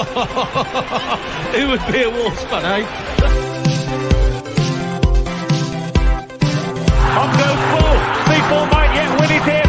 [1.54, 2.10] Who would be a
[2.48, 2.86] fan, eh?
[7.20, 7.96] On goes Paul.
[8.24, 9.59] Speedball might yet win it here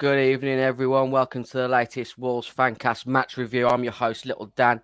[0.00, 1.10] Good evening, everyone.
[1.10, 3.68] Welcome to the latest Wolves Fancast match review.
[3.68, 4.80] I'm your host, Little Dan.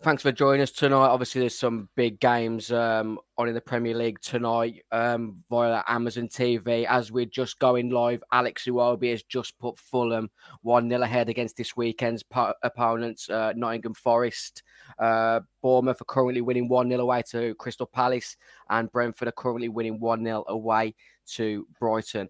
[0.00, 1.06] Thanks for joining us tonight.
[1.06, 6.26] Obviously, there's some big games um, on in the Premier League tonight um, via Amazon
[6.26, 6.84] TV.
[6.84, 10.28] As we're just going live, Alex Iwobi has just put Fulham
[10.62, 14.64] 1 0 ahead against this weekend's po- opponents, uh, Nottingham Forest.
[14.98, 18.36] Uh, Bournemouth are currently winning 1 0 away to Crystal Palace,
[18.68, 20.96] and Brentford are currently winning 1 0 away
[21.34, 22.28] to Brighton.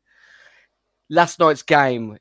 [1.08, 2.18] Last night's game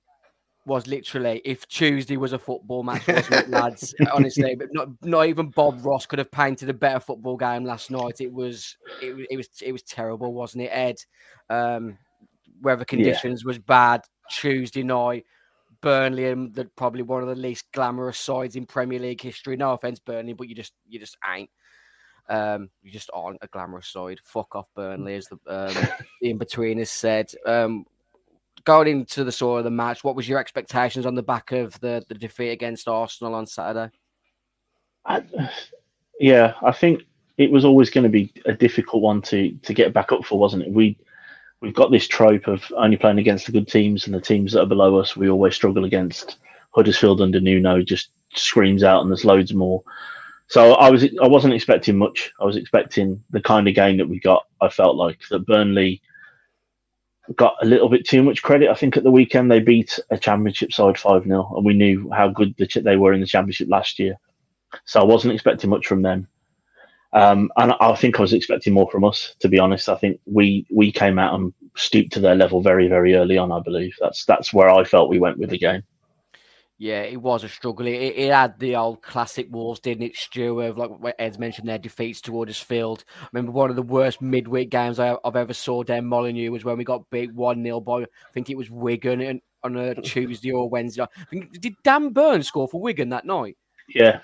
[0.65, 3.93] was literally if Tuesday was a football match, wasn't it, lads?
[4.13, 7.91] Honestly, but not not even Bob Ross could have painted a better football game last
[7.91, 8.21] night.
[8.21, 10.97] It was it, was- it was it was terrible, wasn't it, Ed?
[11.49, 11.97] Um,
[12.61, 15.25] weather conditions was bad Tuesday night.
[15.81, 19.55] Burnley and the, probably one of the least glamorous sides in Premier League history.
[19.55, 21.49] No offense, Burnley, but you just you just ain't.
[22.27, 24.19] Um, you just aren't a glamorous side.
[24.23, 25.73] Fuck off, Burnley, as the um,
[26.21, 27.29] the in between has said.
[27.45, 27.85] Um,
[28.65, 31.79] going into the sort of the match, what was your expectations on the back of
[31.79, 33.91] the, the defeat against Arsenal on Saturday?
[35.05, 35.23] I,
[36.19, 37.03] yeah, I think
[37.37, 40.39] it was always going to be a difficult one to to get back up for,
[40.39, 40.71] wasn't it?
[40.71, 40.97] We
[41.61, 44.61] we've got this trope of only playing against the good teams, and the teams that
[44.61, 46.37] are below us, we always struggle against.
[46.71, 49.81] Huddersfield under Nuno just screams out, and there's loads more.
[50.47, 52.33] So I was I wasn't expecting much.
[52.39, 54.45] I was expecting the kind of game that we got.
[54.61, 56.01] I felt like that Burnley
[57.35, 58.69] got a little bit too much credit.
[58.69, 62.09] I think at the weekend they beat a championship side five 0 and we knew
[62.11, 64.17] how good the, ch- they were in the championship last year.
[64.85, 66.27] So I wasn't expecting much from them.
[67.13, 69.87] Um, and I think I was expecting more from us, to be honest.
[69.87, 73.53] I think we we came out and stooped to their level very, very early on.
[73.53, 75.83] I believe that's that's where I felt we went with the game.
[76.77, 77.87] Yeah, it was a struggle.
[77.87, 80.59] It, it had the old classic Wolves, didn't it, Stu?
[80.59, 83.05] Of like what Ed's mentioned, their defeats to Huddersfield.
[83.21, 86.65] I remember one of the worst midweek games I, I've ever saw Dan Molyneux was
[86.65, 89.95] when we got beat 1 0 by, I think it was Wigan and, on a
[90.01, 91.03] Tuesday or Wednesday.
[91.03, 93.55] I think, did Dan Burns score for Wigan that night?
[93.87, 94.19] Yeah,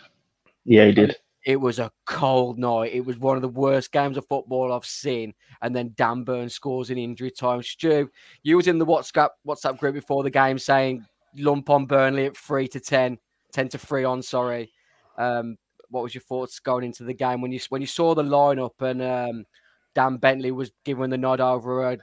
[0.65, 1.15] yeah, he did.
[1.45, 2.93] It was a cold night.
[2.93, 5.33] It was one of the worst games of football I've seen.
[5.61, 7.63] And then Dan Burns scores in injury time.
[7.63, 8.11] Stu,
[8.43, 11.03] you was in the WhatsApp WhatsApp group before the game saying
[11.37, 13.17] lump on Burnley at three to 10,
[13.51, 14.21] 10 to three on.
[14.21, 14.71] Sorry.
[15.17, 15.57] Um,
[15.89, 18.79] what was your thoughts going into the game when you when you saw the lineup
[18.79, 19.45] and um,
[19.93, 21.97] Dan Bentley was given the nod over a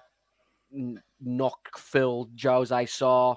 [1.21, 3.37] knock-filled José Sá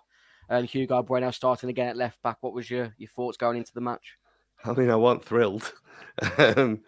[0.50, 2.38] and Hugo Bueno starting again at left back?
[2.42, 4.18] What was your your thoughts going into the match?
[4.66, 5.74] I mean, I wasn't thrilled.
[6.38, 6.82] um,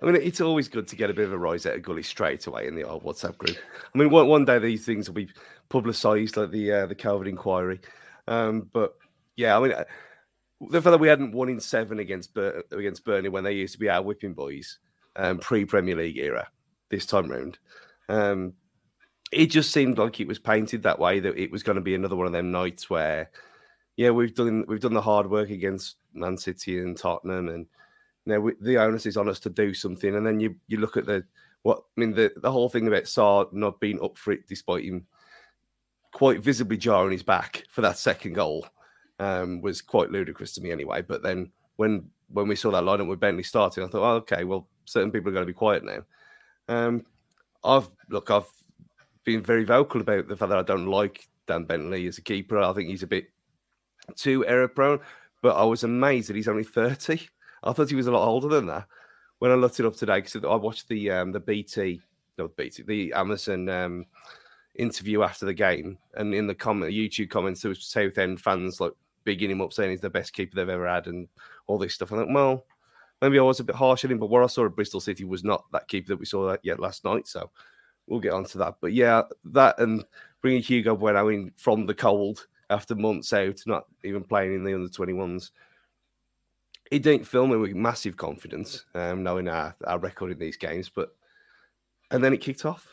[0.00, 2.02] I mean, it's always good to get a bit of a rise out of Gully
[2.02, 3.56] straight away in the old WhatsApp group.
[3.94, 5.30] I mean, one, one day these things will be
[5.68, 7.80] publicised, like the uh, the Calvin inquiry.
[8.28, 8.94] Um, but
[9.36, 9.84] yeah, I mean, uh,
[10.70, 13.74] the fact that we hadn't won in seven against Bur- against Burnley when they used
[13.74, 14.78] to be our whipping boys,
[15.16, 16.48] um, pre Premier League era,
[16.88, 17.58] this time round,
[18.08, 18.52] um,
[19.32, 21.94] it just seemed like it was painted that way that it was going to be
[21.94, 23.30] another one of them nights where,
[23.96, 27.66] yeah, we've done we've done the hard work against Man City and Tottenham, and
[28.26, 30.14] know we, the onus is on us to do something.
[30.14, 31.24] And then you you look at the
[31.62, 34.84] what I mean the the whole thing about Sá not being up for it despite
[34.84, 35.06] him
[36.22, 38.64] quite visibly jarring his back for that second goal
[39.18, 41.02] um, was quite ludicrous to me anyway.
[41.02, 44.44] But then when when we saw that lineup with Bentley starting, I thought, oh, okay,
[44.44, 46.04] well, certain people are going to be quiet now.
[46.68, 47.04] Um,
[47.64, 48.46] I've look, I've
[49.24, 52.56] been very vocal about the fact that I don't like Dan Bentley as a keeper.
[52.60, 53.26] I think he's a bit
[54.14, 55.00] too error prone.
[55.42, 57.28] But I was amazed that he's only thirty.
[57.64, 58.86] I thought he was a lot older than that.
[59.40, 62.00] When I looked it up today, because I watched the um, the BT,
[62.38, 64.06] not BT, the Amazon um,
[64.74, 68.92] interview after the game, and in the comment, YouTube comments, there was Southend fans like
[69.24, 71.28] bigging him up, saying he's the best keeper they've ever had, and
[71.66, 72.12] all this stuff.
[72.12, 72.64] I thought, well,
[73.20, 75.24] maybe I was a bit harsh on him, but what I saw at Bristol City
[75.24, 77.28] was not that keeper that we saw that yet last night.
[77.28, 77.50] So
[78.06, 78.76] we'll get on to that.
[78.80, 80.04] But yeah, that and
[80.40, 84.74] bringing Hugo Bueno in from the cold after months out, not even playing in the
[84.74, 85.50] under 21s.
[86.90, 90.90] He didn't fill me with massive confidence, um, knowing our, our record in these games,
[90.90, 91.14] but
[92.10, 92.88] and then it kicked off.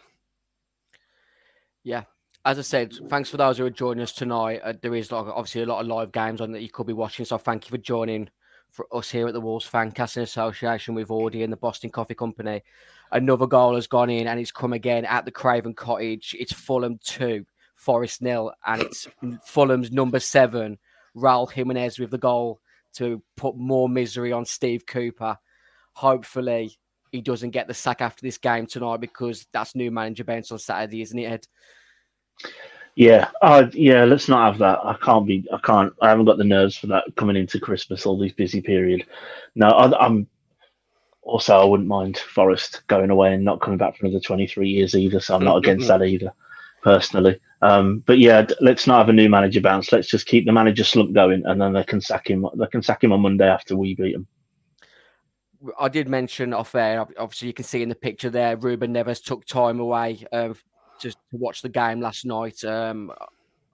[1.84, 2.04] Yeah,
[2.46, 4.62] as I said, thanks for those who are joining us tonight.
[4.64, 6.94] Uh, there is like, obviously a lot of live games on that you could be
[6.94, 8.30] watching, so thank you for joining
[8.70, 12.16] for us here at the Wolves Fancast in association with Audi and the Boston Coffee
[12.16, 12.64] Company.
[13.12, 16.36] Another goal has gone in and it's come again at the Craven Cottage.
[16.40, 17.46] It's Fulham 2,
[17.76, 19.08] Forest nil, and it's
[19.44, 20.78] Fulham's number seven,
[21.16, 22.60] Raul Jimenez, with the goal
[22.94, 25.38] to put more misery on Steve Cooper.
[25.94, 26.78] Hopefully,
[27.12, 30.60] he doesn't get the sack after this game tonight because that's new manager bench on
[30.60, 31.48] Saturday, isn't it, Ed?
[32.96, 34.04] Yeah, uh, yeah.
[34.04, 34.80] Let's not have that.
[34.84, 35.46] I can't be.
[35.54, 35.94] I can't.
[36.02, 39.06] I haven't got the nerves for that coming into Christmas, all these busy period.
[39.56, 40.28] No, I, am
[41.22, 44.96] Also, I wouldn't mind Forest going away and not coming back for another 23 years
[44.96, 45.20] either.
[45.20, 46.34] So I'm not against that either,
[46.84, 47.40] personally.
[47.62, 49.92] Um, but yeah, let's not have a new manager bounce.
[49.92, 52.46] Let's just keep the manager slump going, and then they can sack him.
[52.56, 54.28] They can sack him on Monday after we beat them.
[55.80, 57.06] I did mention off air.
[57.18, 60.54] Obviously, you can see in the picture there, Ruben Neves took time away uh,
[61.02, 62.64] to, to watch the game last night.
[62.64, 63.12] Um,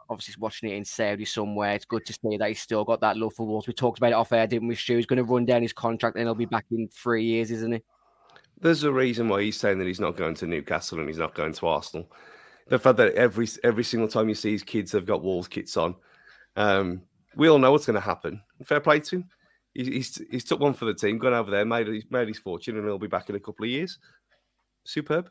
[0.09, 1.73] obviously, watching it in Saudi somewhere.
[1.73, 3.67] It's good to see that he's still got that love for Wolves.
[3.67, 4.95] We talked about it off air, didn't we, Stu?
[4.95, 7.73] He's going to run down his contract and he'll be back in three years, isn't
[7.73, 7.83] he?
[8.59, 11.35] There's a reason why he's saying that he's not going to Newcastle and he's not
[11.35, 12.09] going to Arsenal.
[12.67, 15.77] The fact that every every single time you see his kids have got Wolves kits
[15.77, 15.95] on,
[16.55, 17.01] um,
[17.35, 18.41] we all know what's going to happen.
[18.63, 19.29] Fair play to him.
[19.75, 22.85] He's, he's took one for the team, gone over there, made made his fortune, and
[22.85, 23.99] he'll be back in a couple of years.
[24.85, 25.29] Superb.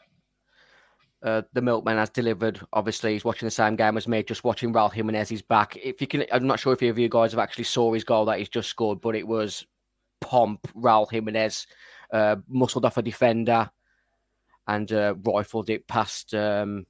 [1.23, 2.61] Uh, the milkman has delivered.
[2.75, 5.31] Obviously, he's watching the same game as me, just watching Raul Jimenez.
[5.31, 5.79] He's back.
[5.82, 8.05] If you can, I'm not sure if any of you guys have actually saw his
[8.05, 9.67] goal that he's just scored, but it was
[10.20, 10.61] pomp.
[10.76, 11.67] Raul Jimenez
[12.12, 13.70] uh, muscled off a defender
[14.67, 16.85] and uh, rifled it past um,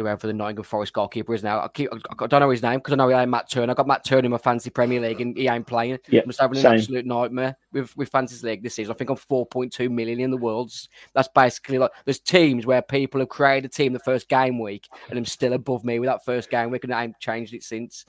[0.00, 1.60] whoever the Nottingham Forest goalkeeper is now.
[1.60, 3.72] I, keep, I don't know his name because I know he ain't Matt Turner.
[3.72, 5.98] I got Matt Turner in my fantasy Premier League and he ain't playing.
[6.08, 6.72] Yeah, I'm just having an same.
[6.74, 8.92] absolute nightmare with, with fantasy league this season.
[8.92, 10.72] I think I'm 4.2 million in the world.
[11.14, 14.88] That's basically like there's teams where people have created a team the first game week
[15.10, 17.62] and I'm still above me with that first game week and I ain't changed it
[17.62, 18.06] since.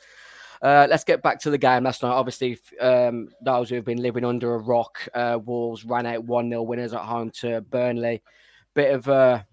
[0.61, 2.11] Uh, let's get back to the game last night.
[2.11, 6.49] Obviously, um, those who have been living under a rock, uh, Wolves ran out 1
[6.49, 8.21] 0 winners at home to Burnley.
[8.75, 9.45] Bit of a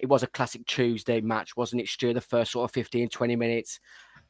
[0.00, 2.12] it was a classic Tuesday match, wasn't it, Stu?
[2.12, 3.80] The first sort of 15, 20 minutes.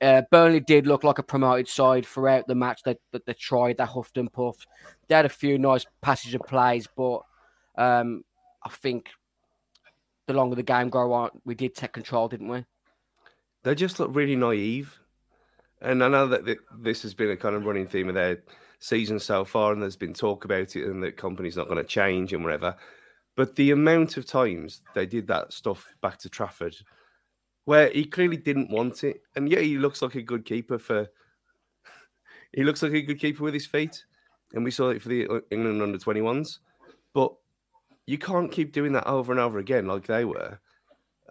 [0.00, 2.82] Uh, Burnley did look like a promoted side throughout the match.
[2.84, 4.66] They, they, they tried, they huffed and puffed.
[5.08, 7.20] They had a few nice passages of plays, but
[7.76, 8.24] um,
[8.64, 9.10] I think
[10.26, 12.64] the longer the game go on, we did take control, didn't we?
[13.62, 14.98] They just look really naive.
[15.82, 18.42] And I know that this has been a kind of running theme of their
[18.78, 21.84] season so far, and there's been talk about it, and the company's not going to
[21.84, 22.76] change and whatever.
[23.40, 26.76] But the amount of times they did that stuff back to Trafford,
[27.64, 31.08] where he clearly didn't want it, and yet he looks like a good keeper for.
[32.52, 34.04] He looks like a good keeper with his feet,
[34.52, 36.60] and we saw it for the uh, England under twenty ones.
[37.14, 37.32] But
[38.04, 40.60] you can't keep doing that over and over again like they were.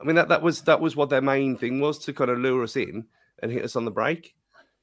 [0.01, 2.39] I mean that that was that was what their main thing was to kind of
[2.39, 3.05] lure us in
[3.43, 4.33] and hit us on the break.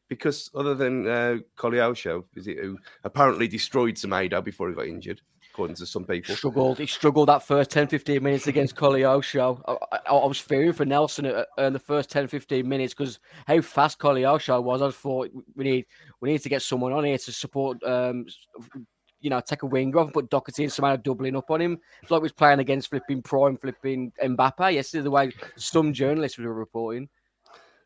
[0.08, 5.22] Because other than uh, Koleosho, is it who apparently destroyed Semedo before he got injured?
[5.56, 6.34] According to some people.
[6.34, 6.78] Struggled.
[6.78, 9.62] He struggled that first 10, 15 minutes against Koleosho.
[9.66, 13.62] I, I, I, was fearing for Nelson in the first 10, 15 minutes because how
[13.62, 14.82] fast Koleosho was.
[14.82, 15.86] I thought we need
[16.20, 17.82] we need to get someone on here to support.
[17.84, 18.26] Um,
[19.20, 21.78] you know, take a wing off, and put Doherty and somehow doubling up on him.
[22.02, 26.36] It's like he was playing against flipping Prime, flipping Mbappe yesterday, the way some journalists
[26.36, 27.08] were reporting.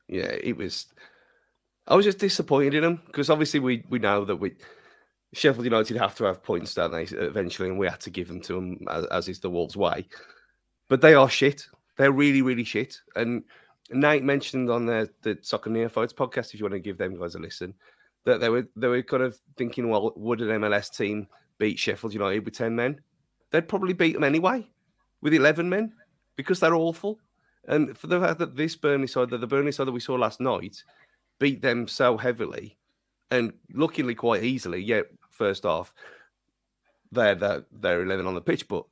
[0.09, 0.87] Yeah, it was.
[1.87, 4.55] I was just disappointed in him because obviously we we know that we
[5.33, 7.05] Sheffield United have to have points, don't they?
[7.05, 10.07] Eventually, and we had to give them to them, as, as is the Wolves' way.
[10.89, 11.67] But they are shit.
[11.97, 12.97] They're really, really shit.
[13.15, 13.45] And
[13.91, 17.37] Nate mentioned on the the Soccer Neophytes podcast, if you want to give them guys
[17.37, 17.75] a listen,
[18.25, 22.13] that they were they were kind of thinking, well, would an MLS team beat Sheffield
[22.13, 23.01] United with ten men?
[23.51, 24.69] They'd probably beat them anyway
[25.23, 25.93] with eleven men
[26.37, 27.19] because they're awful.
[27.69, 30.15] And for the fact that this Burnley side, that the Burnley side that we saw
[30.15, 30.83] last night,
[31.39, 32.79] beat them so heavily
[33.31, 34.83] and luckily quite easily.
[34.83, 35.95] Yeah, first half,
[37.13, 38.85] they're they're, they're 11 on the pitch, but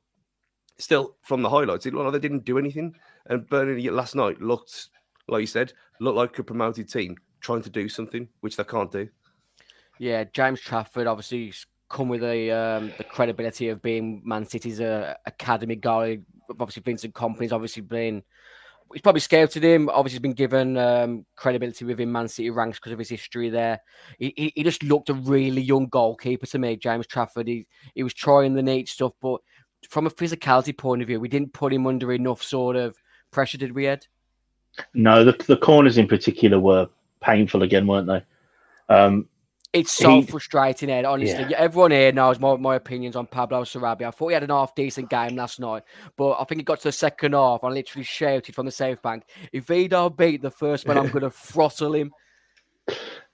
[0.77, 2.95] still from the highlights, it looked like they didn't do anything.
[3.27, 4.89] And Burnley last night looked,
[5.27, 8.91] like you said, looked like a promoted team trying to do something, which they can't
[8.91, 9.07] do.
[9.99, 11.53] Yeah, James Trafford obviously
[11.89, 16.19] come with a um, the credibility of being Man City's uh, academy guy.
[16.49, 18.23] Obviously, Vincent Kompany's obviously been
[18.93, 19.89] he's probably scouted him.
[19.89, 23.79] Obviously, he's been given um, credibility within Man City ranks because of his history there.
[24.17, 27.47] He, he, he, just looked a really young goalkeeper to me, James Trafford.
[27.47, 29.41] He, he was trying the neat stuff, but
[29.87, 32.97] from a physicality point of view, we didn't put him under enough sort of
[33.31, 34.05] pressure, did we, Ed?
[34.93, 36.87] No, the the corners in particular were
[37.21, 38.23] painful again, weren't they?
[38.93, 39.27] Um,
[39.71, 41.05] It's so He- frustrating, Ed.
[41.05, 41.57] Honestly, Yeah.
[41.57, 44.07] everyone here knows my, my opinions on Pablo Sarabia.
[44.07, 45.83] I thought he had an half decent game last night,
[46.17, 47.63] but I think he got to the second half.
[47.63, 51.07] I literally shouted from the safe bank, "If he don't beat the first man, I'm
[51.11, 52.11] going to throttle him."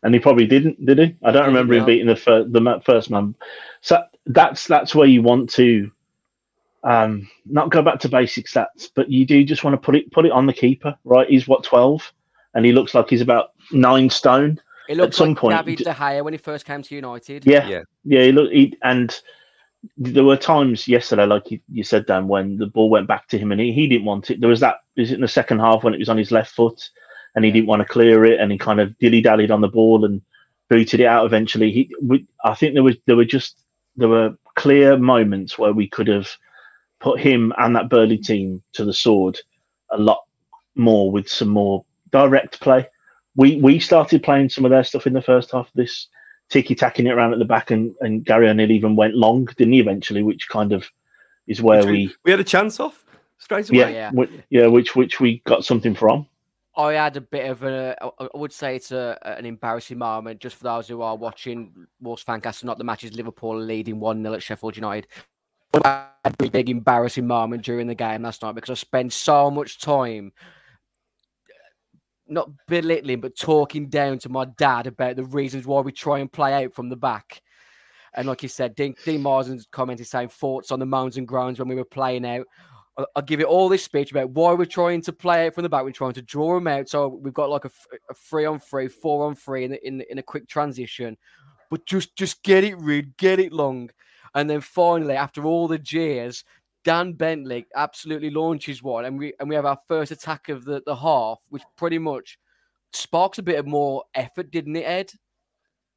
[0.03, 1.15] and he probably didn't, did he?
[1.23, 3.33] I don't remember him beating the fir- the first man.
[3.79, 5.89] So that's that's where you want to
[6.83, 10.11] um, not go back to basic stats, but you do just want to put it
[10.11, 11.29] put it on the keeper, right?
[11.29, 12.11] He's what twelve,
[12.53, 14.59] and he looks like he's about nine stone.
[14.87, 17.45] It looked some like point, David d- De Gea when he first came to United.
[17.45, 17.81] Yeah, Yeah.
[18.03, 18.23] yeah.
[18.23, 19.15] He looked, he, and
[19.97, 23.37] there were times yesterday, like you, you said, Dan, when the ball went back to
[23.37, 24.39] him and he, he didn't want it.
[24.39, 24.77] There was that.
[24.97, 26.81] Was it in the second half when it was on his left foot,
[27.35, 29.67] and he didn't want to clear it, and he kind of dilly dallied on the
[29.67, 30.21] ball and
[30.69, 31.25] booted it out.
[31.25, 31.95] Eventually, he.
[32.01, 33.59] We, I think there was there were just
[33.95, 36.29] there were clear moments where we could have
[36.99, 39.37] put him and that Burnley team to the sword
[39.91, 40.23] a lot
[40.75, 42.87] more with some more direct play.
[43.35, 46.07] We we started playing some of their stuff in the first half of this
[46.49, 49.73] tiki tacking it around at the back, and, and Gary O'Neill even went long, didn't
[49.73, 49.79] he?
[49.79, 50.89] Eventually, which kind of
[51.47, 53.05] is where Which we, we had a chance off
[53.37, 53.79] straight away.
[53.79, 54.11] yeah, yeah.
[54.13, 56.27] yeah, yeah, which which we got something from.
[56.77, 60.57] I had a bit of a, I would say it's a, an embarrassing moment just
[60.57, 64.43] for those who are watching Wolves Fancast, not the matches Liverpool leading 1 0 at
[64.43, 65.07] Sheffield United.
[65.71, 68.73] But I had a big, big embarrassing moment during the game last night because I
[68.73, 70.33] spent so much time
[72.27, 76.31] not belittling but talking down to my dad about the reasons why we try and
[76.31, 77.41] play out from the back.
[78.15, 81.59] And like you said, Dean, Dean Marsden's commented saying thoughts on the moans and groans
[81.59, 82.47] when we were playing out.
[82.97, 85.63] I- I'll give it all this speech about why we're trying to play out from
[85.63, 85.83] the back.
[85.83, 86.87] We're trying to draw them out.
[86.87, 87.71] So we've got like a
[88.15, 91.17] three on three, four on three in, in, in a quick transition.
[91.69, 93.89] But just just get it rid, get it long.
[94.33, 96.43] And then finally, after all the jeers,
[96.85, 99.05] Dan Bentley absolutely launches one.
[99.05, 102.39] And we and we have our first attack of the, the half, which pretty much
[102.93, 105.11] sparks a bit of more effort, didn't it, Ed?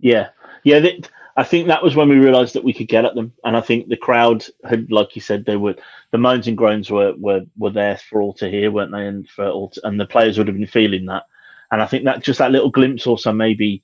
[0.01, 0.29] Yeah,
[0.65, 0.81] yeah.
[0.81, 3.57] That, I think that was when we realised that we could get at them, and
[3.57, 5.77] I think the crowd had, like you said, they were
[6.11, 9.07] the moans and groans were were, were there for all to hear, weren't they?
[9.07, 11.25] And for all, to, and the players would have been feeling that,
[11.71, 13.83] and I think that just that little glimpse also maybe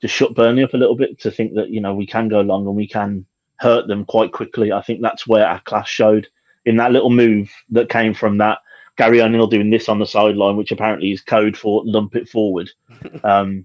[0.00, 2.40] just shut Burnley up a little bit to think that you know we can go
[2.40, 3.26] long and we can
[3.56, 4.72] hurt them quite quickly.
[4.72, 6.28] I think that's where our class showed
[6.68, 8.58] in that little move that came from that
[8.98, 12.70] Gary O'Neill doing this on the sideline, which apparently is code for lump it forward.
[13.24, 13.64] Um,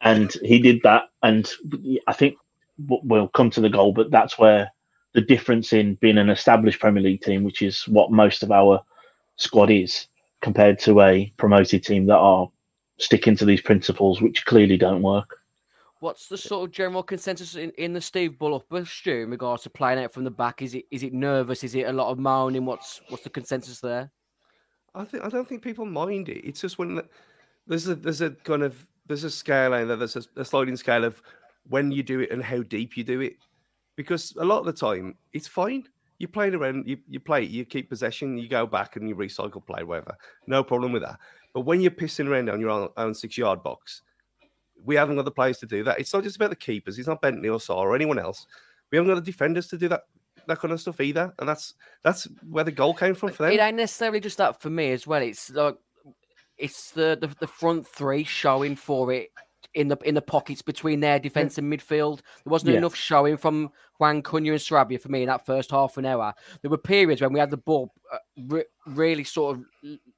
[0.00, 1.50] and he did that, and
[2.06, 2.36] I think
[2.78, 4.70] we'll come to the goal, but that's where
[5.14, 8.82] the difference in being an established Premier League team, which is what most of our
[9.36, 10.08] squad is,
[10.42, 12.50] compared to a promoted team that are
[12.98, 15.38] sticking to these principles, which clearly don't work.
[16.04, 19.62] What's the sort of general consensus in, in the Steve Bull upper Stu in regards
[19.62, 20.60] to playing out from the back?
[20.60, 21.64] Is it is it nervous?
[21.64, 22.66] Is it a lot of moaning?
[22.66, 24.10] What's what's the consensus there?
[24.94, 26.46] I think I don't think people mind it.
[26.46, 27.08] It's just when the-
[27.66, 31.04] there's a there's a kind of there's a scale and there's a, a sliding scale
[31.04, 31.22] of
[31.70, 33.36] when you do it and how deep you do it.
[33.96, 35.88] Because a lot of the time it's fine.
[36.18, 39.16] You're playing around, you, you play, it, you keep possession, you go back and you
[39.16, 40.18] recycle play, whatever.
[40.46, 41.18] No problem with that.
[41.54, 44.02] But when you're pissing around on your own, own six yard box,
[44.84, 45.98] we haven't got the players to do that.
[45.98, 46.98] It's not just about the keepers.
[46.98, 48.46] It's not Bentley or Sá or anyone else.
[48.90, 50.02] We haven't got the defenders to do that
[50.46, 51.32] that kind of stuff either.
[51.38, 53.52] And that's that's where the goal came from for them.
[53.52, 55.22] It ain't necessarily just that for me as well.
[55.22, 55.76] It's like
[56.58, 59.30] it's the, the the front three showing for it
[59.74, 62.18] in the in the pockets between their defense and midfield.
[62.44, 62.78] There wasn't Yeah.
[62.78, 66.32] enough showing from Juan Cunha and Sarabia for me in that first half an hour.
[66.62, 69.64] There were periods when we had the ball uh, re- really sort of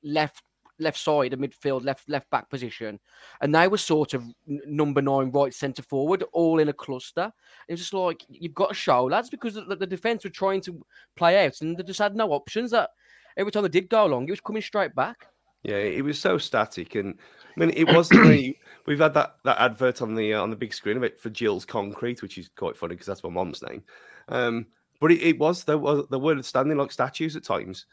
[0.03, 0.43] left
[0.79, 2.99] left side of midfield, left left back position,
[3.41, 7.33] and they were sort of number nine, right centre forward, all in a cluster.
[7.69, 10.61] It was just like you've got to show lads because the, the defense were trying
[10.63, 10.85] to
[11.17, 12.71] play out and they just had no options.
[12.71, 12.91] That
[13.37, 15.27] every time they did go along, it was coming straight back.
[15.63, 17.19] Yeah, it was so static, and
[17.57, 20.73] I mean, it really, we've had that that advert on the uh, on the big
[20.73, 23.83] screen of it for Jill's Concrete, which is quite funny because that's my mom's name.
[24.29, 24.67] Um,
[25.01, 27.87] but it, it was there was they were standing like statues at times,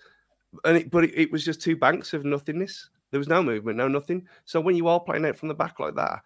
[0.64, 2.90] and it, but it, it was just two banks of nothingness.
[3.12, 4.28] There was no movement, no nothing.
[4.46, 6.22] So when you are playing out from the back like that,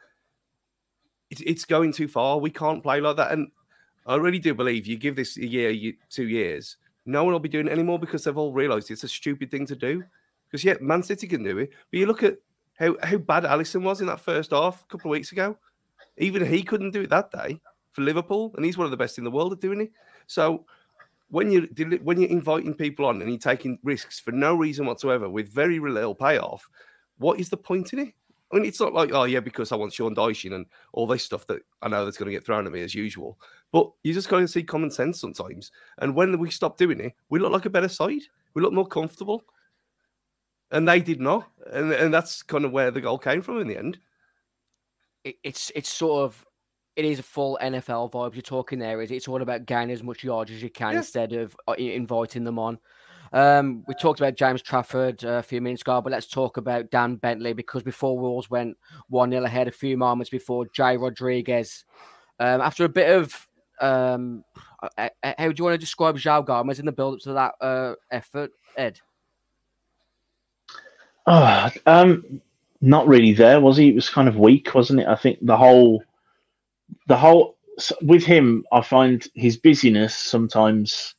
[1.30, 2.38] it's it's going too far.
[2.40, 3.52] We can't play like that, and
[4.06, 7.50] I really do believe you give this a year, two years, no one will be
[7.50, 10.04] doing it anymore because they've all realised it's a stupid thing to do.
[10.46, 12.38] Because yeah, Man City can do it, but you look at
[12.78, 15.58] how how bad Alisson was in that first half a couple of weeks ago.
[16.18, 17.60] Even he couldn't do it that day
[17.92, 19.92] for Liverpool, and he's one of the best in the world at doing it.
[20.28, 20.66] So
[21.30, 21.68] when you
[22.04, 25.80] when you're inviting people on and you're taking risks for no reason whatsoever with very
[25.80, 26.68] little payoff,
[27.18, 28.14] what is the point in it?
[28.52, 31.24] I mean, it's not like oh yeah, because I want Sean Dyche and all this
[31.24, 33.38] stuff that I know that's going to get thrown at me as usual.
[33.72, 35.72] But you just got to see common sense sometimes.
[35.98, 38.22] And when we stop doing it, we look like a better side.
[38.54, 39.44] We look more comfortable.
[40.72, 43.68] and they did not, and and that's kind of where the goal came from in
[43.68, 44.00] the end.
[45.24, 46.46] It, it's it's sort of
[46.98, 49.02] it is a full NFL vibe you're talking there.
[49.02, 50.98] Is it's all about gaining as much yards as you can Yeah.
[50.98, 52.80] instead of uh, inviting them on.
[53.32, 56.90] Um, we talked about James Trafford uh, a few minutes ago, but let's talk about
[56.90, 58.78] Dan Bentley because before Wolves went
[59.10, 61.86] 1 0 ahead a few moments before Jay Rodriguez,
[62.40, 63.48] um, after a bit of
[63.80, 64.44] um,
[64.98, 67.54] uh, how do you want to describe João Gomes in the build up to that
[67.62, 69.00] uh, effort, Ed?
[71.28, 72.42] Oh, um,
[72.82, 73.90] not really there, was he?
[73.90, 75.08] It was kind of weak, wasn't it?
[75.08, 76.02] I think the whole,
[77.08, 77.58] the whole
[78.02, 81.16] with him, I find his busyness sometimes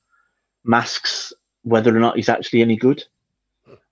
[0.64, 1.32] masks
[1.62, 3.04] whether or not he's actually any good.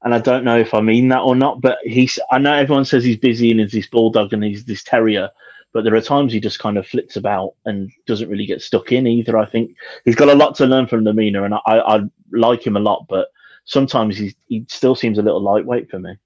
[0.02, 2.18] And I don't know if I mean that or not, but he's.
[2.30, 5.28] I know everyone says he's busy and he's this bulldog and he's this terrier,
[5.72, 8.92] but there are times he just kind of flits about and doesn't really get stuck
[8.92, 9.36] in either.
[9.36, 12.76] I think he's got a lot to learn from Lemina, and I, I like him
[12.76, 13.28] a lot, but
[13.64, 16.16] sometimes he still seems a little lightweight for me.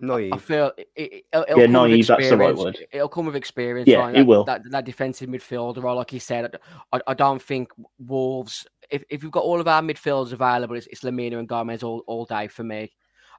[0.00, 0.32] Naive.
[0.32, 2.58] I feel it, it, it'll, it'll Yeah, come with naive, that's the right experience.
[2.78, 2.88] word.
[2.92, 3.88] It'll come with experience.
[3.88, 4.14] Yeah, right?
[4.14, 4.44] it That- will.
[4.44, 6.56] That, that defensive midfielder, role, like you said,
[6.92, 8.66] I, I don't think Wolves.
[8.90, 12.04] If, if we've got all of our midfielders available, it's, it's Lemina and Gomes all,
[12.06, 12.92] all day for me.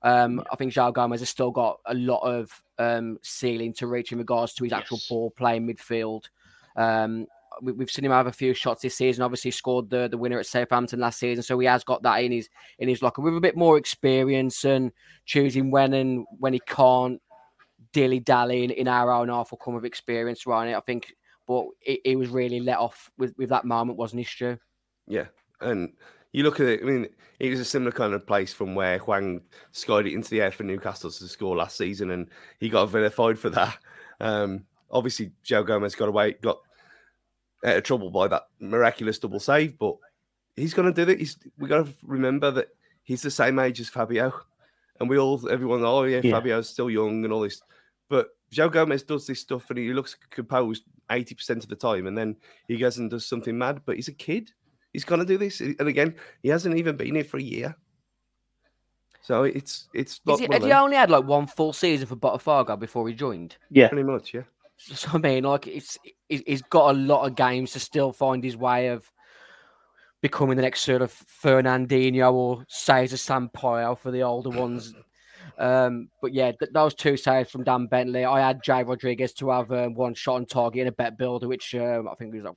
[0.04, 4.12] Um, I think João Gomes has still got a lot of um, ceiling to reach
[4.12, 5.08] in regards to his actual Yes.
[5.08, 6.26] ball playing midfield.
[6.76, 7.26] Um,
[7.62, 9.24] we, we've seen him have a few shots this season.
[9.24, 12.32] Obviously, scored the, the winner at Southampton last season, so he has got that in
[12.32, 12.50] his
[12.80, 14.92] in his locker with a bit more experience and
[15.26, 17.22] choosing when and when he can't
[17.94, 20.76] dilly dally in, our own half will come with experience, right?
[20.76, 21.14] I think,
[21.48, 24.58] but he, he was really let off with, with that moment, wasn't he, Stu?
[25.08, 25.26] Yeah,
[25.62, 25.94] and
[26.32, 26.82] you look at it.
[26.82, 27.08] I mean,
[27.40, 30.52] it was a similar kind of place from where Hwang skied it into the air
[30.52, 33.78] for Newcastle to score last season, and he got vilified for that.
[34.20, 36.60] Um, obviously, Joe Gomez got away, got
[37.68, 39.96] out of trouble by that miraculous double save, but
[40.56, 41.20] he's going to do it.
[41.20, 42.70] He's we got to remember that
[43.04, 44.34] he's the same age as Fabio,
[45.00, 46.32] and we all, everyone, oh yeah, Yeah.
[46.32, 47.62] Fabio's still young and all this,
[48.10, 52.08] but Joe Gomez does this stuff and he looks composed eighty percent of the time,
[52.08, 52.36] and then
[52.68, 53.82] he goes and does something mad.
[53.86, 54.52] But he's a kid.
[54.94, 57.76] He's going to do this, and again, he hasn't even been here for a year.
[59.22, 62.16] So it's it's Is not he, had he only had like one full season for
[62.16, 63.58] Botafogo before he joined?
[63.70, 64.44] Yeah, pretty much, yeah.
[64.96, 65.98] So I mean, like it's
[66.30, 69.12] he- he's got a lot of games to still find his way of
[70.22, 74.94] becoming the next sort of Fernandinho or Cesar Sampaio for the older ones.
[75.58, 78.26] Um, but yeah, th- those two saves from Dan Bentley.
[78.26, 81.48] I had Jay Rodriguez to have um, one shot on target in a bet builder,
[81.48, 82.56] which um, I think was like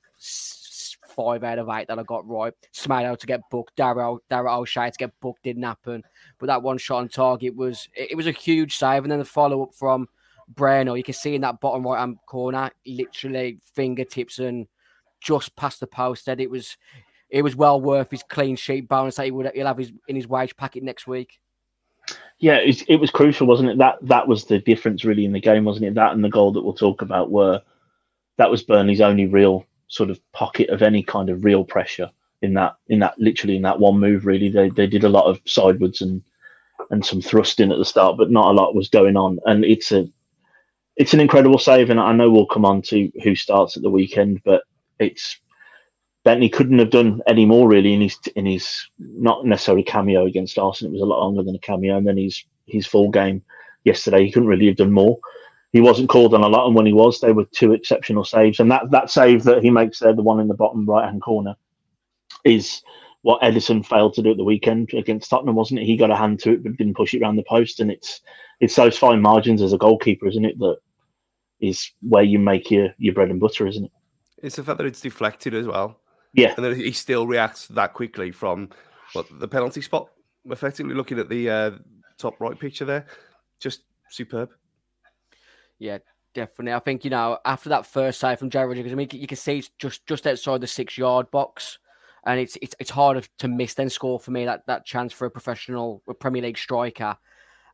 [1.15, 2.53] five out of eight that I got right.
[2.71, 6.03] Smiley to get booked, Darryl Darryl O'Shea to get booked didn't happen,
[6.39, 9.19] but that one shot on target was it, it was a huge save, and then
[9.19, 10.07] the follow up from
[10.53, 14.67] Breno, you can see in that bottom right hand corner, literally fingertips and
[15.21, 16.25] just past the post.
[16.25, 16.77] That it was
[17.29, 20.15] it was well worth his clean sheet bonus that he would he'll have his in
[20.15, 21.39] his wage packet next week.
[22.39, 23.77] yeah, it, it was crucial, wasn't it?
[23.77, 25.95] That that was the difference really in the game, wasn't it?
[25.95, 27.61] That and the goal that we'll talk about were
[28.37, 32.09] that was Burnley's only real sort of pocket of any kind of real pressure
[32.41, 34.25] in that in that literally in that one move.
[34.25, 36.21] Really, they they did a lot of sidewards and
[36.89, 39.39] and some thrusting at the start, but not a lot was going on.
[39.45, 40.09] And it's a
[40.97, 43.89] it's an incredible save, and I know we'll come on to who starts at the
[43.89, 44.63] weekend, but
[44.99, 45.39] it's
[46.23, 50.59] Bentley couldn't have done any more really in his in his not necessarily cameo against
[50.59, 50.91] Arsenal.
[50.91, 53.41] It was a lot longer than a cameo, and then his his full game
[53.83, 54.25] yesterday.
[54.25, 55.17] He couldn't really have done more.
[55.71, 58.59] He wasn't called on a lot, and when he was, they were two exceptional saves.
[58.59, 61.21] And that that save that he makes there, the one in the bottom right hand
[61.21, 61.55] corner,
[62.43, 62.81] is
[63.23, 65.85] what Ederson failed to do at the weekend against Tottenham, wasn't it?
[65.85, 67.79] He got a hand to it, but didn't push it around the post.
[67.79, 68.21] And it's
[68.59, 70.57] it's those fine margins as a goalkeeper, isn't it?
[70.59, 70.77] That
[71.59, 73.91] is where you make your your bread and butter, isn't it?
[74.41, 75.99] It's the fact that it's deflected as well.
[76.33, 76.53] Yeah.
[76.55, 78.69] and then he still reacts that quickly from
[79.13, 80.09] what the penalty spot.
[80.45, 81.71] Effectively, looking at the uh,
[82.17, 83.05] top right picture there,
[83.59, 84.49] just superb.
[85.77, 85.99] Yeah,
[86.33, 86.73] definitely.
[86.73, 89.37] I think you know after that first save from Jay Rodriguez, I mean you can
[89.37, 91.77] see it's just just outside the six yard box,
[92.25, 95.25] and it's it's it's harder to miss than score for me that that chance for
[95.25, 97.17] a professional a Premier League striker.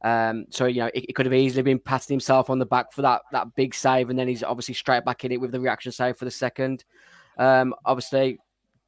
[0.04, 2.94] Um, so you know it, it could have easily been patting himself on the back
[2.94, 5.60] for that that big save, and then he's obviously straight back in it with the
[5.60, 6.86] reaction save for the second.
[7.38, 8.40] Um, obviously,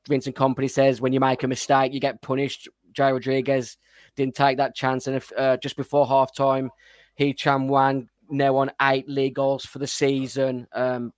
[0.07, 2.69] Vincent Kompany says when you make a mistake, you get punished.
[2.91, 3.77] Jay Rodriguez
[4.15, 6.71] didn't take that chance, and if, uh, just before half time,
[7.15, 10.67] Hee Chan Hwang now on eight league goals for the season.
[10.73, 11.11] Um,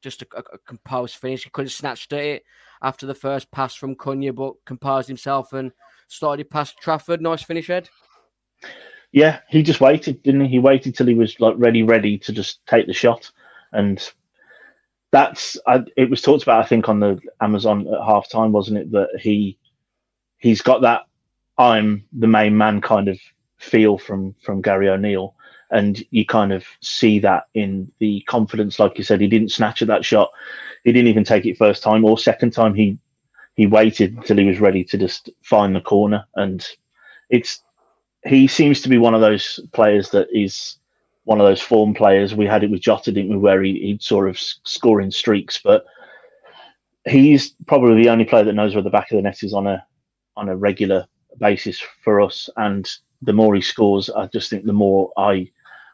[0.00, 1.44] just a, a, a composed finish.
[1.44, 2.42] He could have snatched at it
[2.84, 5.72] after the first pass from Cunha, but composed himself and
[6.06, 7.20] started past Trafford.
[7.20, 7.88] Nice finish, Ed.
[9.10, 10.48] Yeah, he just waited, didn't he?
[10.48, 13.30] He waited till he was like ready, ready to just take the shot,
[13.72, 14.06] and
[15.12, 16.64] that's I, it was talked about.
[16.64, 18.90] I think on the Amazon at half time, wasn't it?
[18.92, 19.58] That he
[20.38, 21.02] he's got that
[21.56, 23.18] I'm the main man kind of
[23.56, 25.34] feel from from Gary O'Neill,
[25.70, 28.78] and you kind of see that in the confidence.
[28.78, 30.30] Like you said, he didn't snatch at that shot.
[30.84, 32.74] He didn't even take it first time or second time.
[32.74, 32.98] He
[33.56, 36.66] he waited until he was ready to just find the corner, and
[37.30, 37.62] it's
[38.26, 40.76] he seems to be one of those players that is
[41.24, 42.34] one of those form players.
[42.34, 45.84] We had it with Jota, didn't we, where he, he'd sort of scoring streaks, but
[47.06, 49.66] he's probably the only player that knows where the back of the net is on
[49.66, 49.84] a
[50.36, 51.06] on a regular
[51.38, 52.48] basis for us.
[52.56, 52.88] And
[53.22, 55.50] the more he scores, I just think the more I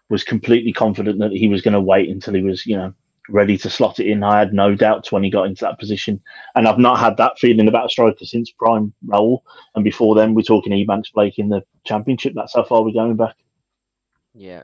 [0.09, 2.93] was completely confident that he was going to wait until he was, you know,
[3.29, 4.23] ready to slot it in.
[4.23, 6.21] I had no doubts when he got into that position.
[6.55, 9.41] And I've not had that feeling about a striker since Prime Raul.
[9.75, 12.33] And before then, we're talking Ebanks Blake in the championship.
[12.35, 13.37] That's how far we're going back.
[14.35, 14.63] Yeah.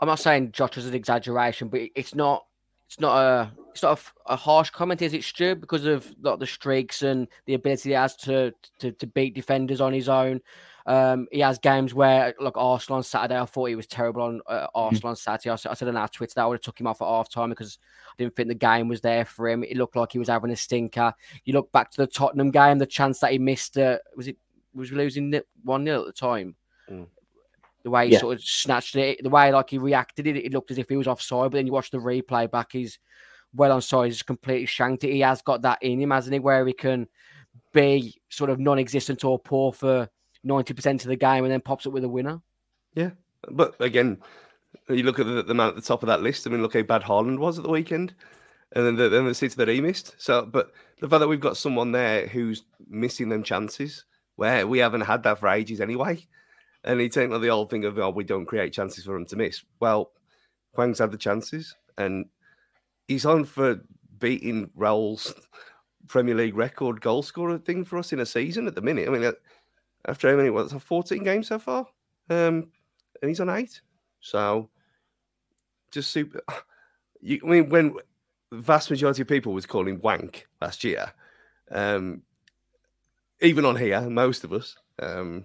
[0.00, 2.46] I'm not saying Jota's an exaggeration, but it's not
[2.86, 5.54] it's not a it's not a, a, harsh comment, is it, Stu?
[5.54, 9.80] Because of like, the streaks and the ability he has to, to to beat defenders
[9.80, 10.40] on his own.
[10.86, 14.40] Um, he has games where, like Arsenal on Saturday, I thought he was terrible on
[14.46, 14.66] uh, mm-hmm.
[14.74, 15.50] Arsenal on Saturday.
[15.50, 17.28] I, I said on our Twitter that I would have took him off at half
[17.28, 19.62] time because I didn't think the game was there for him.
[19.64, 21.12] It looked like he was having a stinker.
[21.44, 24.36] You look back to the Tottenham game, the chance that he missed, uh, was it
[24.74, 26.54] was losing 1 0 at the time?
[26.90, 27.06] Mm.
[27.82, 28.20] The way he yeah.
[28.20, 30.96] sort of snatched it, the way like he reacted it, it looked as if he
[30.96, 31.50] was offside.
[31.50, 32.98] But then you watch the replay back, he's
[33.54, 35.12] well on side, he's completely shanked it.
[35.12, 36.40] He has got that in him, hasn't he?
[36.40, 37.08] Where he can
[37.72, 40.08] be sort of non-existent or poor for
[40.44, 42.40] ninety percent of the game, and then pops up with a winner.
[42.94, 43.10] Yeah,
[43.50, 44.18] but again,
[44.88, 46.46] you look at the, the man at the top of that list.
[46.46, 48.14] I mean, look how bad Haaland was at the weekend,
[48.72, 50.14] and then the, then the seats that he missed.
[50.18, 54.04] So, but the fact that we've got someone there who's missing them chances,
[54.36, 56.26] where we haven't had that for ages anyway,
[56.84, 59.26] and he take like the old thing of oh, we don't create chances for him
[59.26, 59.62] to miss.
[59.80, 60.12] Well,
[60.74, 62.26] Hwang's had the chances, and
[63.08, 63.80] he's on for
[64.18, 65.34] beating Raul's
[66.06, 69.08] Premier League record goal scorer thing for us in a season at the minute.
[69.08, 69.32] I mean,
[70.06, 70.50] after how many?
[70.50, 71.86] What's 14 games so far?
[72.28, 72.70] Um,
[73.20, 73.80] and he's on eight.
[74.20, 74.70] So
[75.90, 76.40] just super.
[77.22, 77.96] You, I mean, when
[78.50, 81.12] the vast majority of people was calling wank last year,
[81.70, 82.22] um,
[83.42, 85.44] even on here, most of us, um,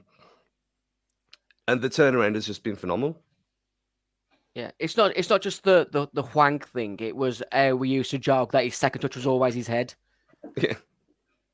[1.68, 3.22] and the turnaround has just been phenomenal.
[4.54, 6.98] Yeah, it's not it's not just the the, the wank thing.
[7.02, 9.94] It was uh, we used to joke that his second touch was always his head.
[10.56, 10.76] Yeah.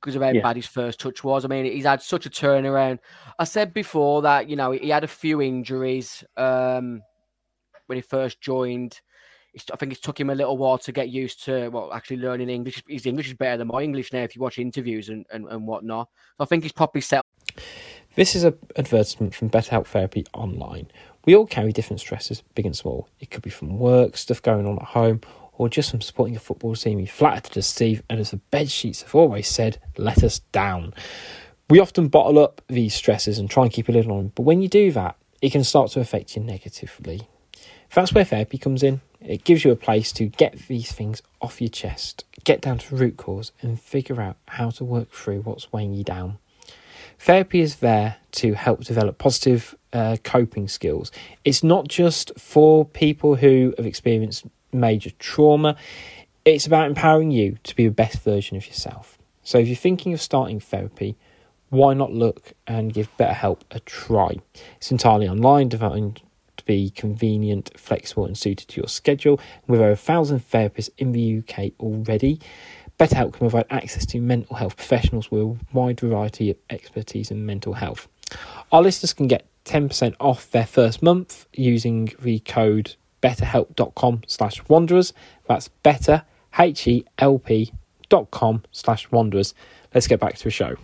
[0.02, 0.42] Because of how yeah.
[0.42, 1.46] bad his first touch was.
[1.46, 2.98] I mean, he's had such a turnaround.
[3.38, 7.04] I said before that, you know, he had a few injuries um,
[7.86, 9.00] when he first joined.
[9.72, 12.50] I think it took him a little while to get used to, well, actually learning
[12.50, 12.82] English.
[12.88, 15.68] His English is better than my English now if you watch interviews and, and, and
[15.68, 16.08] whatnot.
[16.38, 17.22] So I think he's probably set.
[18.16, 20.88] This is an advertisement from Better BetterHelp Therapy Online.
[21.26, 23.08] We all carry different stresses, big and small.
[23.20, 25.22] It could be from work, stuff going on at home,
[25.54, 26.98] or just from supporting a football team.
[26.98, 30.94] We flatter to deceive, and as the bed sheets have always said, let us down.
[31.70, 34.44] We often bottle up these stresses and try and keep a lid on them, but
[34.44, 37.28] when you do that, it can start to affect you negatively.
[37.94, 39.02] That's where therapy comes in.
[39.20, 42.96] It gives you a place to get these things off your chest, get down to
[42.96, 46.38] root cause, and figure out how to work through what's weighing you down.
[47.20, 51.12] Therapy is there to help develop positive uh, coping skills.
[51.46, 55.76] It's not just for people who have experienced major trauma,
[56.46, 59.18] it's about empowering you to be the best version of yourself.
[59.44, 61.16] So if you're thinking of starting therapy,
[61.70, 64.38] why not look and give BetterHelp a try?
[64.78, 66.22] It's entirely online, designed
[66.58, 69.40] to be convenient, flexible, and suited to your schedule.
[69.68, 72.40] With over a thousand therapists in the UK already,
[73.00, 77.46] BetterHelp can provide access to mental health professionals with a wide variety of expertise in
[77.46, 78.08] mental health.
[78.72, 85.14] Our listeners can get 10% off their first month using the code betterhelp.com slash wanderers.
[85.48, 86.24] That's better,
[86.58, 87.74] H-E-L-P
[88.10, 89.54] dot com slash wanderers.
[89.94, 90.76] Let's get back to the show.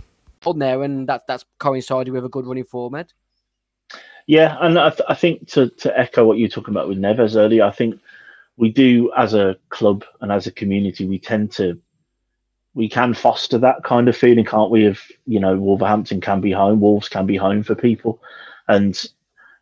[0.45, 3.11] On there, and that, that's coincided with a good running format.
[4.27, 6.99] Yeah, and I, th- I think to, to echo what you were talking about with
[6.99, 7.99] Neves earlier, I think
[8.57, 11.79] we do as a club and as a community, we tend to
[12.73, 14.85] we can foster that kind of feeling, can't we?
[14.85, 18.21] Of you know, Wolverhampton can be home, Wolves can be home for people,
[18.67, 19.03] and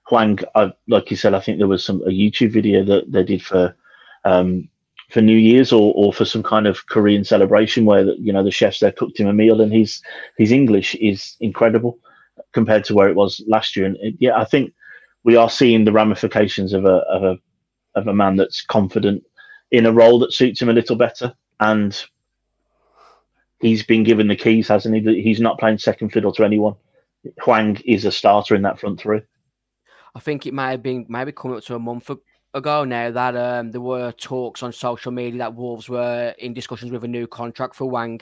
[0.08, 3.24] Hwang, I, like you said, I think there was some a YouTube video that they
[3.24, 3.76] did for
[4.24, 4.70] um,
[5.10, 8.52] for New Year's or, or for some kind of Korean celebration where you know the
[8.52, 10.02] chefs there cooked him a meal, and his
[10.38, 12.00] his English is incredible
[12.54, 13.86] compared to where it was last year.
[13.86, 14.74] And it, yeah, I think
[15.24, 17.38] we are seeing the ramifications of a of a
[17.96, 19.24] of a man that's confident
[19.72, 22.06] in a role that suits him a little better and
[23.60, 25.22] he's been given the keys, hasn't he?
[25.22, 26.76] He's not playing second fiddle to anyone.
[27.42, 29.22] Hwang is a starter in that front three.
[30.16, 32.10] I think it may have been maybe coming up to a month
[32.54, 36.92] ago now that um, there were talks on social media that Wolves were in discussions
[36.92, 38.22] with a new contract for Hwang.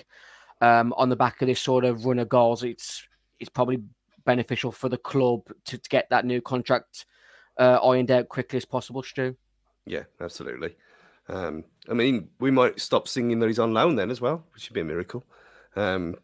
[0.59, 3.07] Um, on the back of this sort of run of goals, it's
[3.39, 3.83] it's probably
[4.25, 7.05] beneficial for the club to, to get that new contract
[7.59, 9.35] uh, ironed out quickly as possible, Stu?
[9.85, 10.75] Yeah, absolutely.
[11.27, 14.69] Um, I mean, we might stop singing that he's on loan then as well, which
[14.69, 15.25] would be a miracle.
[15.75, 16.15] Um,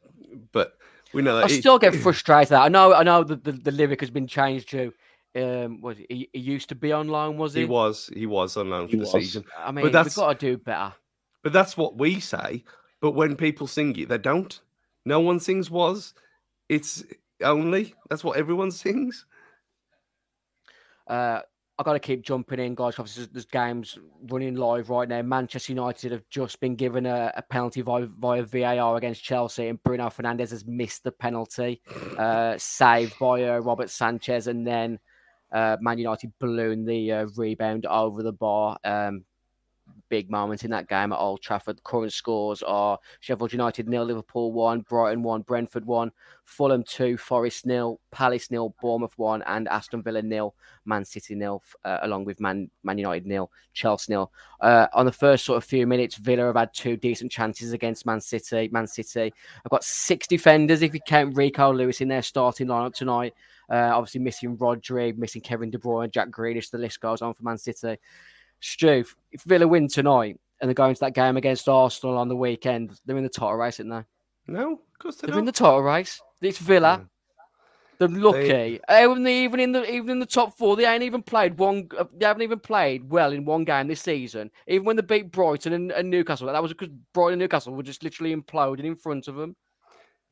[0.52, 0.78] but
[1.14, 2.54] we know that I he- still get frustrated.
[2.54, 4.94] I know, I know that the, the lyric has been changed to.
[5.36, 7.38] Um, was he, he used to be on loan?
[7.38, 7.62] Was he?
[7.62, 9.46] He was, he was on loan for He the season.
[9.58, 10.94] I mean, but that's we've got to do better.
[11.44, 12.64] but that's what we say.
[13.02, 14.60] But when people sing it, they don't.
[15.06, 16.14] No one sings was.
[16.68, 17.04] It's
[17.44, 17.94] only.
[18.10, 19.26] That's what everyone sings.
[21.08, 21.42] Uh,
[21.78, 23.00] I got to keep jumping in, guys.
[23.00, 23.98] Obviously, there's, there's games
[24.30, 25.22] running live right now.
[25.22, 29.82] Manchester United have just been given a, a penalty via, via VAR against Chelsea, and
[29.84, 31.82] Bruno Fernandes has missed the penalty,
[32.18, 35.00] uh, saved by uh, Robert Sanchez, and then
[35.52, 38.78] uh, Man United ballooned the uh, rebound over the bar.
[38.84, 39.26] Um,
[40.10, 41.84] big moment in that game at Old Trafford.
[41.84, 46.12] Current scores are Sheffield United nil, Liverpool one, Brighton one, Brentford one,
[46.44, 51.64] Fulham two, Forest nil, Palace nil, Bournemouth one, and Aston Villa nil, Man City nil,
[51.86, 54.32] uh, along with Man Man United nil, Chelsea nil.
[54.60, 58.06] Uh, on the first sort of few minutes, Villa have had two decent chances against
[58.06, 58.70] Man City.
[58.72, 59.32] Man City
[59.66, 63.34] I've got six defenders if you count Rico Lewis in their starting lineup tonight.
[63.70, 66.72] Uh, obviously missing Rodri, missing Kevin De Bruyne, Jack Grealish.
[66.72, 67.98] The list goes on for Man City.
[68.62, 72.36] Stu, if Villa win tonight and they're going to that game against Arsenal on the
[72.36, 74.54] weekend, they're in the title race, aren't they?
[74.54, 75.46] No, of course they They're in don't.
[75.46, 76.22] the title race.
[76.42, 77.06] It's Villa.
[78.00, 78.80] They're lucky.
[78.90, 81.90] Even, the- even in the even in the top four, they ain't even played one.
[81.98, 84.50] uh, They haven't even played well in one game this season.
[84.68, 87.84] Even when they beat Brighton and, and Newcastle, that was because Brighton and Newcastle were
[87.84, 89.54] just literally imploding in front of them.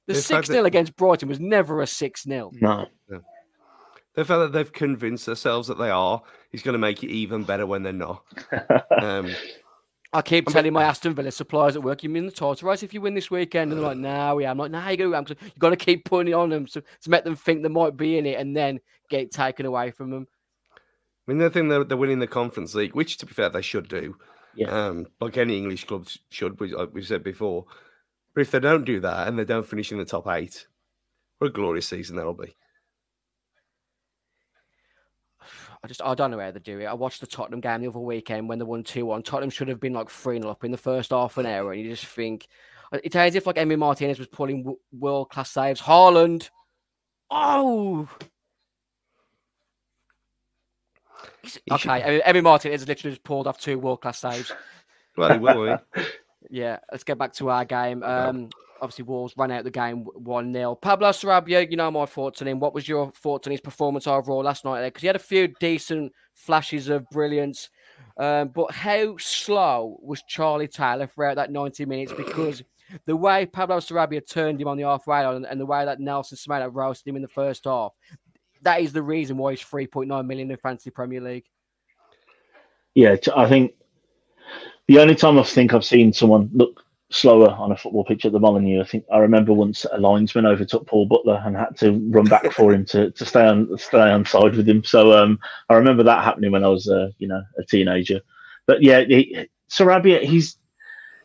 [0.07, 2.87] The six 0 the- against Brighton was never a six 0 No.
[4.17, 6.23] They fact that they've convinced themselves that they are.
[6.51, 8.23] is going to make it even better when they're not.
[8.99, 9.29] Um,
[10.11, 12.95] I keep telling my Aston Villa suppliers at work, you mean the title race if
[12.95, 13.71] you win this weekend?
[13.71, 14.49] And they're like, no, we are.
[14.49, 15.13] I'm like, no, you go.
[15.13, 17.69] I'm you've got to keep putting it on them to, to make them think they
[17.69, 18.79] might be in it and then
[19.11, 20.27] get it taken away from them.
[20.73, 20.79] I
[21.31, 23.87] mean, the thing they're, they're winning the Conference League, which to be fair, they should
[23.87, 24.17] do.
[24.55, 24.69] Yeah.
[24.69, 27.65] Um, like any English clubs should, we, like we've said before.
[28.33, 30.65] But if they don't do that and they don't finish in the top eight,
[31.37, 32.55] what a glorious season that'll be.
[35.83, 36.85] I just I don't know how they do it.
[36.85, 39.23] I watched the Tottenham game the other weekend when they won 2 1.
[39.23, 41.71] Tottenham should have been like 3 0 up in the first half an hour.
[41.71, 42.47] And you just think
[42.91, 45.81] it's as if like Emi Martinez was pulling w- world class saves.
[45.81, 46.49] Haaland.
[47.29, 48.07] Oh.
[51.41, 54.51] He's- He should- Okay, Emi Emi Martinez literally just pulled off two world class saves.
[55.15, 55.79] Well, he will.
[56.49, 58.03] Yeah, let's get back to our game.
[58.03, 58.49] Um,
[58.81, 62.47] obviously, Wolves ran out the game one 0 Pablo Sarabia, you know my thoughts on
[62.47, 62.59] him.
[62.59, 64.81] What was your thoughts on his performance overall last night?
[64.81, 64.89] There?
[64.89, 67.69] Because he had a few decent flashes of brilliance,
[68.17, 72.13] um, but how slow was Charlie Taylor throughout that ninety minutes?
[72.13, 72.63] Because
[73.05, 76.37] the way Pablo Sarabia turned him on the halfway line, and the way that Nelson
[76.37, 77.93] Semedo roasted him in the first half,
[78.61, 81.45] that is the reason why he's three point nine million in fantasy Premier League.
[82.95, 83.73] Yeah, I think
[84.87, 88.31] the only time I think I've seen someone look slower on a football pitch at
[88.31, 91.91] the Molyneux, I think I remember once a linesman overtook Paul Butler and had to
[92.09, 94.83] run back for him to, to stay on stay on side with him.
[94.83, 95.39] So um,
[95.69, 98.21] I remember that happening when I was uh, you know a teenager.
[98.65, 100.57] But yeah, he, Sarabia, he's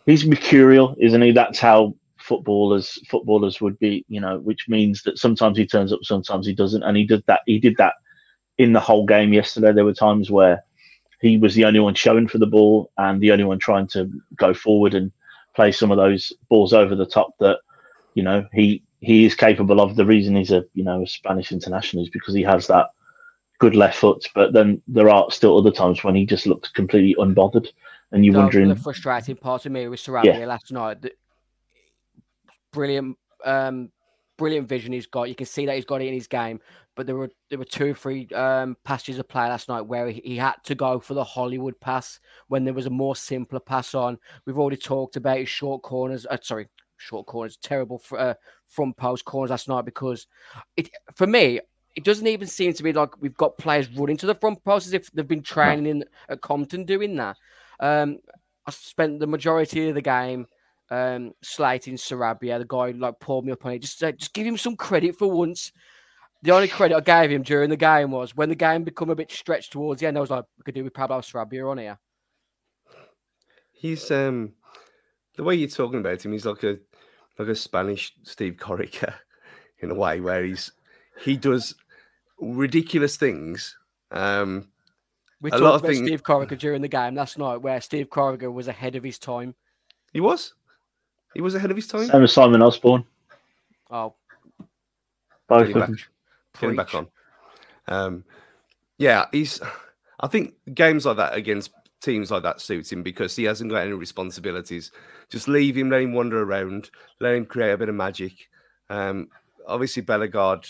[0.06, 1.32] he's mercurial, isn't he?
[1.32, 6.00] That's how footballers footballers would be, you know, which means that sometimes he turns up,
[6.04, 7.40] sometimes he doesn't, and he did that.
[7.46, 7.94] He did that
[8.58, 9.72] in the whole game yesterday.
[9.72, 10.62] There were times where
[11.20, 14.10] he was the only one showing for the ball and the only one trying to
[14.36, 15.10] go forward and
[15.54, 17.58] play some of those balls over the top that
[18.14, 19.96] you know he he is capable of.
[19.96, 22.88] The reason he's a you know a Spanish international is because he has that
[23.58, 24.26] good left foot.
[24.34, 27.68] But then there are still other times when he just looks completely unbothered,
[28.10, 30.46] and you're was wondering, the frustrating part of me was Sarabia Yeah.
[30.46, 31.04] last night.
[32.72, 33.90] Brilliant, um,
[34.42, 35.28] brilliant vision he's got.
[35.28, 36.58] You can see that he's got it in his game.
[36.96, 40.20] But there were there were two three um, passages of play last night where he,
[40.24, 43.94] he had to go for the Hollywood pass when there was a more simpler pass
[43.94, 44.18] on.
[44.44, 46.26] We've already talked about his short corners.
[46.28, 48.34] Uh, sorry, short corners, terrible uh,
[48.66, 50.26] front post corners last night because
[50.76, 51.60] it for me
[51.94, 54.88] it doesn't even seem to be like we've got players running to the front post
[54.88, 57.36] as if they've been training in at Compton doing that.
[57.78, 58.18] Um,
[58.66, 60.46] I spent the majority of the game
[60.92, 62.58] um, slating Sarabia.
[62.58, 63.78] The guy like pulled me up on it.
[63.80, 65.72] Just said, just give him some credit for once.
[66.42, 69.14] The only credit I gave him during the game was when the game become a
[69.14, 70.18] bit stretched towards the end.
[70.18, 71.98] I was like, we could do with Pablo Sarabia on here.
[73.72, 74.52] He's um
[75.36, 76.78] the way you're talking about him, he's like a
[77.38, 79.14] like a Spanish Steve Corica
[79.78, 80.72] in a way where he's
[81.24, 81.74] he does
[82.38, 83.76] ridiculous things.
[84.10, 84.68] Um
[85.40, 88.52] We A talked about thing- Steve Corica during the game last night, where Steve Corica
[88.52, 89.54] was ahead of his time.
[90.12, 90.54] he was.
[91.34, 92.06] He was ahead of his time.
[92.06, 93.04] same as Simon Osborne,
[93.90, 94.14] Oh,
[95.48, 95.88] both Pretty of much.
[95.88, 95.98] them.
[96.60, 97.06] Get him back on.
[97.88, 98.24] Um,
[98.98, 99.60] yeah, he's.
[100.20, 103.82] I think games like that against teams like that suits him because he hasn't got
[103.82, 104.92] any responsibilities.
[105.30, 106.90] Just leave him, let him wander around,
[107.20, 108.32] let him create a bit of magic.
[108.90, 109.28] Um,
[109.66, 110.68] obviously, Bellegarde,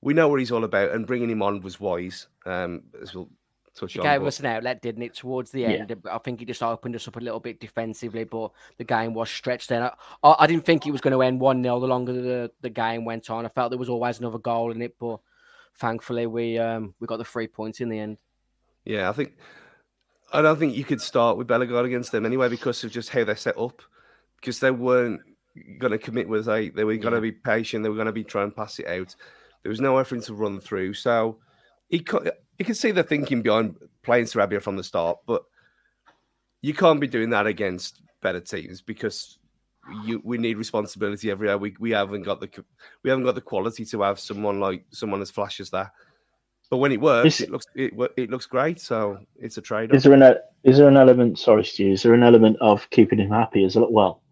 [0.00, 2.28] we know what he's all about, and bringing him on was wise.
[2.46, 3.28] Um, as we'll
[3.78, 4.04] touch It on.
[4.04, 5.68] gave but- us an outlet, didn't it, towards the Yeah.
[5.68, 6.02] end?
[6.10, 9.30] I think it just opened us up a little bit defensively, but the game was
[9.30, 9.82] stretched then.
[9.82, 12.50] I, I I didn't think it was going to end 1 0 the longer the,
[12.60, 13.44] the game went on.
[13.46, 15.20] I felt there was always another goal in it, but
[15.76, 18.18] thankfully we um we got the three points in the end.
[18.84, 19.34] Yeah, I think
[20.32, 23.24] I don't think you could start with Bellegarde against them anyway because of just how
[23.24, 23.82] they're set up.
[24.36, 25.20] Because they weren't
[25.78, 27.82] going to commit with a, they were going to be patient.
[27.82, 29.16] They were going to be trying to pass it out.
[29.62, 30.94] There was no effort to run through.
[30.94, 31.38] So
[31.88, 35.42] he could, you can see the thinking behind playing Sarabia from the start, but
[36.60, 39.38] you can't be doing that against better teams because
[40.04, 41.56] you we need responsibility every year.
[41.56, 42.50] We we haven't got the
[43.02, 45.92] we haven't got the quality to have someone like someone as flash as that.
[46.70, 48.80] But when it works, Is- it looks it, it looks great.
[48.80, 49.94] So it's a trade.
[49.94, 51.38] Is there an is there an element?
[51.38, 51.92] Sorry, Stu.
[51.92, 54.22] Is there an element of keeping him happy as well?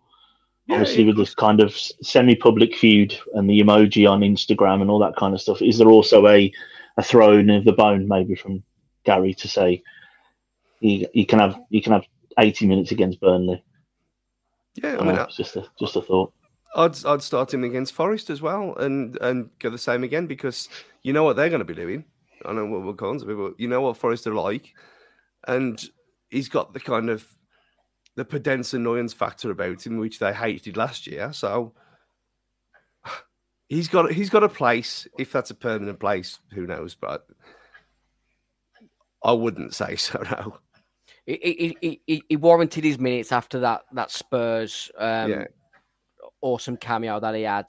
[0.68, 5.14] Obviously, with this kind of semi-public feud and the emoji on Instagram and all that
[5.14, 6.52] kind of stuff, is there also a
[6.96, 8.62] a throwing of the bone maybe from
[9.04, 9.82] Gary to say
[10.80, 12.04] he he can have you can have
[12.38, 13.62] eighty minutes against Burnley?
[14.82, 16.32] yeah, I I mean, it's just a just a thought.
[16.74, 20.68] I'd I'd start him against Forest as well, and and go the same again because
[21.02, 22.04] you know what they're going to be doing.
[22.44, 24.74] I know what we're going to be, but you know what Forest are like,
[25.48, 25.82] and
[26.28, 27.26] he's got the kind of
[28.16, 31.32] the pedance annoyance factor about him, which they hated last year.
[31.32, 31.72] So
[33.68, 35.06] he's got he's got a place.
[35.18, 36.94] If that's a permanent place, who knows?
[36.94, 37.26] But
[39.24, 40.22] I wouldn't say so.
[40.30, 40.58] No.
[41.28, 45.44] He, he, he, warranted his minutes after that that Spurs um, Yeah.
[46.40, 47.66] awesome cameo that he had.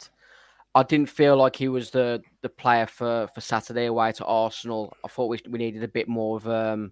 [0.76, 4.96] I didn't feel like he was the the player for, for Saturday away to Arsenal.
[5.04, 6.92] I thought we, we needed a bit more of um,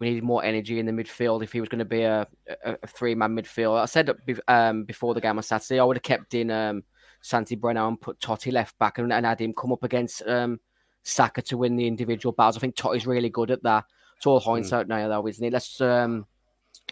[0.00, 2.26] we needed more energy in the midfield if he was going to be a,
[2.64, 3.78] a, a three man midfield.
[3.78, 4.10] I said
[4.48, 6.82] um, before the game on Saturday, I would have kept in um,
[7.20, 10.60] Santi Bueno and put Toti left back and, and had him come up against um,
[11.02, 12.56] Saka to win the individual battles.
[12.56, 13.84] I think Toti's really good at that.
[14.16, 15.52] It's all hindsight now, though, isn't it?
[15.52, 16.26] Let's um,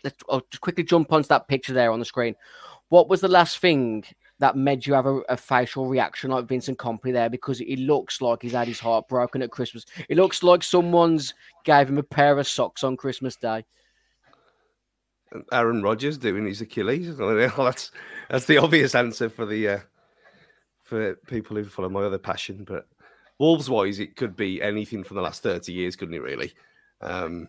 [0.05, 2.37] let's I'll just quickly jump onto that picture there on the screen.
[2.89, 4.05] What was the last thing
[4.39, 7.29] that made you have a, a facial reaction like Vincent Kompany there?
[7.29, 9.85] Because he looks like he's had his heart broken at Christmas.
[10.09, 11.35] It looks like someone's
[11.65, 13.65] gave him a pair of socks on Christmas Day.
[15.53, 17.17] Aaron Rodgers doing his Achilles.
[17.17, 17.91] that's
[18.31, 19.79] that's the obvious answer for the uh,
[20.87, 22.65] for people who follow my other passion.
[22.65, 22.87] But
[23.39, 26.23] Wolves wise, it could be anything from the last thirty years, couldn't it?
[26.23, 26.53] Really.
[27.01, 27.49] Um,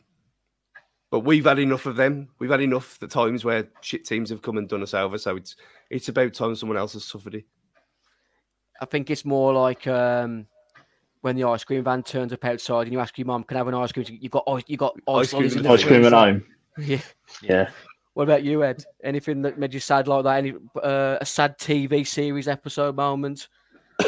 [1.09, 2.29] but we've had enough of them.
[2.39, 5.17] We've had enough the times where shit teams have come and done us over.
[5.17, 5.55] So it's
[5.89, 7.45] it's about time someone else has suffered it.
[8.81, 10.47] I think it's more like um,
[11.21, 13.59] when the ice cream van turns up outside and you ask your mum, "Can I
[13.59, 15.63] have an ice cream?" You've got ice, you got ice, Ice cream lollies in in
[15.63, 16.45] the the Ice cream at home.
[16.79, 17.01] Yeah.
[17.41, 17.69] Yeah.
[18.17, 18.83] What about you, Ed?
[19.03, 20.37] Anything that made you sad like that?
[20.37, 23.47] Any uh, a sad TV series episode moment?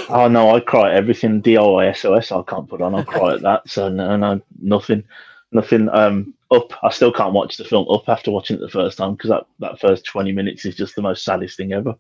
[0.10, 2.95] Oh no, I cry at everything DIY SOS I can't put on.
[2.95, 3.69] I cry at that.
[3.69, 5.04] So no, no, nothing,
[5.52, 5.89] nothing.
[5.89, 6.74] Um, up.
[6.84, 9.45] I still can't watch the film Up after watching it the first time because that,
[9.60, 11.93] that first twenty minutes is just the most saddest thing ever.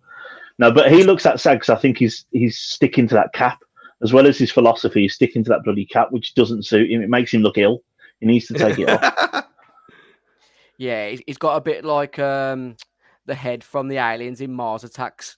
[0.57, 3.59] No, but he looks that sad because I think he's he's sticking to that cap
[4.01, 5.03] as well as his philosophy.
[5.03, 7.03] He's sticking to that bloody cap, which doesn't suit him.
[7.03, 7.83] It makes him look ill.
[8.19, 9.45] He needs to take it off.
[10.79, 12.77] Yeah, he's- got a bit like um,
[13.25, 15.37] the head from the aliens in Mars Attacks.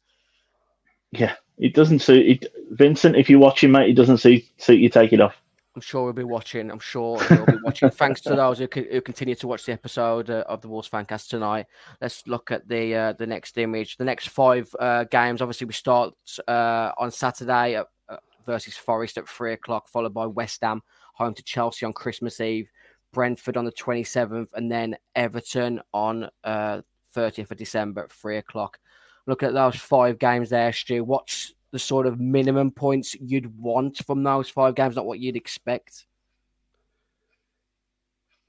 [1.12, 2.26] Yeah, it doesn't suit.
[2.26, 4.44] It, Vincent, if you watch him, mate, it doesn't suit.
[4.58, 4.88] Suit you.
[4.88, 5.36] Take it off.
[5.76, 6.70] I'm sure we'll be watching.
[6.70, 7.90] I'm sure we'll be watching.
[7.92, 11.30] Thanks to those who, who continue to watch the episode uh, of the Wolves Fancast
[11.30, 11.66] tonight.
[12.02, 13.98] Let's look at the uh, the next image.
[13.98, 15.42] The next five uh, games.
[15.42, 16.14] Obviously, we start
[16.48, 20.82] uh, on Saturday at, uh, versus Forest at three o'clock, followed by West Ham
[21.14, 22.70] home to Chelsea on Christmas Eve,
[23.14, 26.82] Brentford on the 27th, and then Everton on uh,
[27.16, 28.80] 30th of December at three o'clock.
[29.28, 31.04] Look at those five games there, Stu.
[31.04, 35.36] What's the sort of minimum points you'd want from those five games, not what you'd
[35.36, 36.06] expect?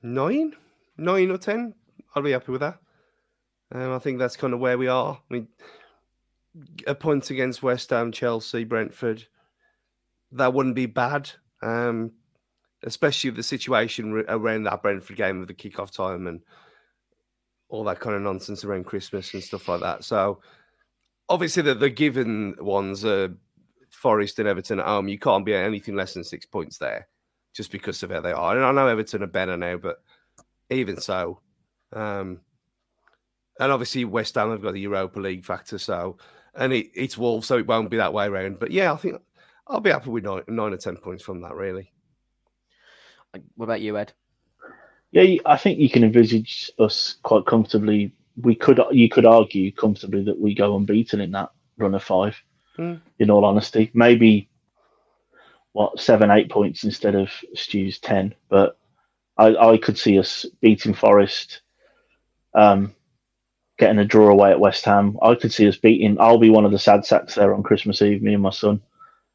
[0.02, 0.54] nine,
[0.96, 1.74] nine or ten.
[2.14, 2.78] I'll be happy with that.
[3.72, 5.18] Um, I think that's kind of where we are.
[5.30, 5.48] I mean,
[6.86, 9.26] a point against West Ham, Chelsea, Brentford,
[10.32, 11.30] that wouldn't be bad.
[11.62, 12.12] Um,
[12.85, 16.41] especially the situation around that Brentford game with the kickoff time and
[17.68, 20.05] all that kind of nonsense around Christmas and stuff like that.
[20.05, 20.41] So,
[21.28, 23.35] obviously, the, the given ones are
[23.91, 25.09] Forest and Everton at home.
[25.09, 27.09] You can't be anything less than six points there
[27.55, 28.57] just because of how they are.
[28.57, 30.03] And I know Everton are better now, but
[30.70, 31.41] even so,
[31.93, 32.41] um,
[33.61, 35.78] and obviously West Ham have got the Europa League factor.
[35.78, 36.16] So
[36.55, 38.59] and it, it's Wolves, so it won't be that way around.
[38.59, 39.20] But yeah, I think
[39.66, 41.55] I'll be happy with nine, nine or ten points from that.
[41.55, 41.91] Really.
[43.57, 44.12] What about you, Ed?
[45.11, 48.12] Yeah, I think you can envisage us quite comfortably.
[48.41, 52.37] We could, you could argue comfortably that we go unbeaten in that run of five.
[52.78, 53.01] Mm.
[53.18, 54.49] In all honesty, maybe
[55.72, 58.35] what seven, eight points instead of Stu's ten.
[58.49, 58.78] But
[59.37, 61.61] I, I could see us beating Forest,
[62.55, 62.95] um,
[63.78, 65.18] getting a draw away at West Ham.
[65.20, 66.18] I could see us beating.
[66.18, 68.22] I'll be one of the sad sacks there on Christmas Eve.
[68.22, 68.80] Me and my son,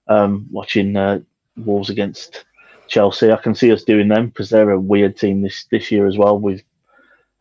[0.07, 1.19] um, watching uh,
[1.55, 2.45] Wolves against
[2.87, 3.31] Chelsea.
[3.31, 6.17] I can see us doing them because they're a weird team this this year as
[6.17, 6.39] well.
[6.39, 6.61] With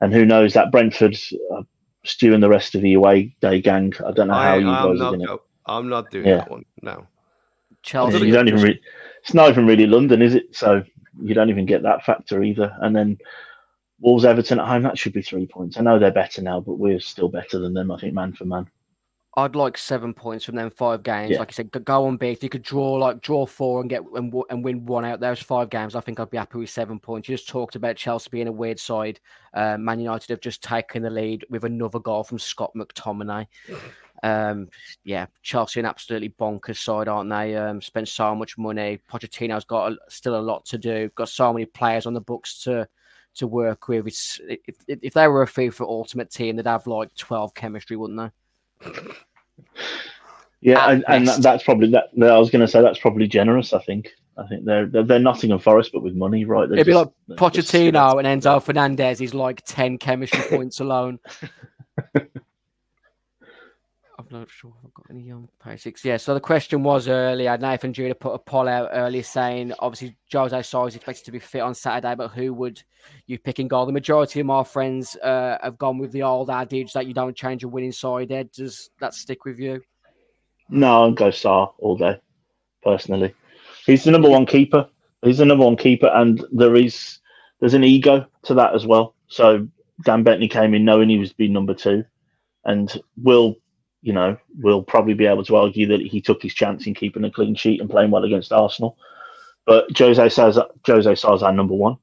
[0.00, 1.16] and who knows that Brentford,
[1.54, 1.62] uh,
[2.04, 3.92] Stu and the rest of the away day gang.
[4.06, 5.26] I don't know how you I'm guys not, are doing to.
[5.26, 6.36] go- I'm not doing Yeah.
[6.38, 6.64] that one.
[6.82, 7.06] No.
[7.82, 8.18] Chelsea.
[8.26, 8.62] You don't even.
[8.62, 8.80] Re-
[9.22, 10.54] it's not even really London, is it?
[10.54, 10.82] So
[11.20, 12.76] you don't even get that factor either.
[12.80, 13.18] And then
[14.00, 14.82] Wolves Everton at home.
[14.82, 15.78] That should be three points.
[15.78, 17.90] I know they're better now, but we're still better than them.
[17.90, 18.66] I think man for man.
[19.38, 21.32] I'd like seven points from them five games.
[21.32, 21.40] Yeah.
[21.40, 22.38] Like I said, go- on big.
[22.38, 25.42] If you could draw like draw four and get and, and win one out those
[25.42, 27.28] five games, I think I'd be happy with seven points.
[27.28, 29.20] You just talked about Chelsea being a weird side.
[29.52, 33.46] Uh, Man United have just taken the lead with another goal from Scott McTominay.
[34.22, 34.70] Um,
[35.04, 37.54] yeah, Chelsea an absolutely bonkers side, aren't they?
[37.54, 38.98] Um, spent so much money.
[39.10, 41.10] Pochettino's got a, still a lot to do.
[41.14, 42.88] Got so many players on the books to
[43.34, 44.06] to work with.
[44.06, 47.96] It's if, if if they were a FIFA Ultimate team, they'd have like twelve chemistry,
[47.96, 48.30] wouldn't they?
[50.60, 52.08] Yeah, and, and that's probably that.
[52.20, 53.72] I was going to say that's probably generous.
[53.72, 54.08] I think.
[54.38, 56.68] I think they're they're, they're Nottingham Forest, but with money, right?
[56.68, 60.80] They're It'd be like they're just- Pochettino and Enzo Fernandez is like 10 chemistry points
[60.80, 61.18] alone.
[64.40, 66.04] Not sure I've got any young basics.
[66.04, 67.56] Yeah, so the question was earlier.
[67.56, 71.38] Nathan Judah put a poll out earlier saying obviously José Sá is expected to be
[71.38, 72.82] fit on Saturday, but who would
[73.26, 73.86] you pick in goal?
[73.86, 77.34] The majority of my friends uh, have gone with the old adage that you don't
[77.34, 78.30] change a winning side.
[78.30, 79.80] Ed, does that stick with you?
[80.68, 82.20] No, I'd go Sá all day.
[82.82, 83.34] Personally,
[83.86, 84.86] he's the number one keeper.
[85.22, 87.20] He's the number one keeper, and there is
[87.60, 89.14] there's an ego to that as well.
[89.28, 89.66] So
[90.04, 92.04] Dan Bentley came in knowing he was being number two,
[92.64, 93.56] and will
[94.02, 97.24] you know we'll probably be able to argue that he took his chance in keeping
[97.24, 98.96] a clean sheet and playing well against Arsenal.
[99.66, 101.96] But José says José Sá's our number one,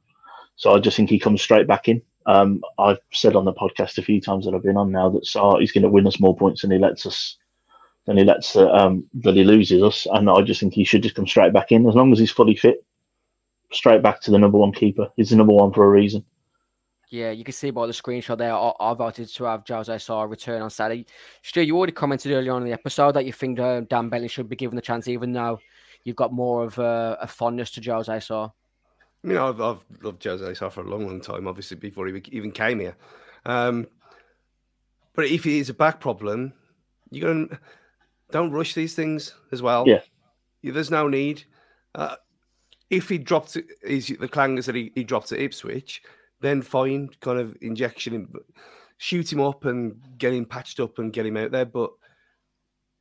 [0.56, 2.02] so I just think he comes straight back in.
[2.26, 5.26] Um, I've said on the podcast a few times that I've been on now that
[5.26, 7.38] Sá is going to win us more points than he lets us
[8.06, 11.04] then he lets uh, um, that he loses us, and I just think he should
[11.04, 12.86] just come straight back in as long as he's fully fit.
[13.72, 15.08] Straight back to the number one keeper.
[15.16, 16.26] He's the number one for a reason.
[17.14, 18.56] Yeah, you can see by the screenshot there.
[18.56, 21.06] I, I voted to have José Sá return on Saturday.
[21.44, 24.28] Stu, you already commented earlier on in the episode that you think uh, Dan Bentley
[24.28, 25.60] should be given the chance, even though
[26.06, 28.46] you've got more of a, a fondness to José Sá.
[28.46, 32.20] I mean, I've, I've loved José Sá for a long, long time, obviously, before he
[32.32, 32.96] even came here.
[33.46, 33.86] Um,
[35.14, 36.52] but if it is a back problem,
[37.12, 37.56] you don't
[38.32, 39.88] don't rush these things as well.
[39.88, 40.02] Yeah.
[40.64, 41.44] Yeah, there's no need.
[41.94, 42.16] Uh,
[42.90, 46.02] if he dropped it, is the clangers that he, he dropped at Ipswich,
[46.44, 48.34] then fine, kind of injection him,
[48.98, 51.66] shoot him up and get him patched up and get him out there.
[51.66, 51.92] But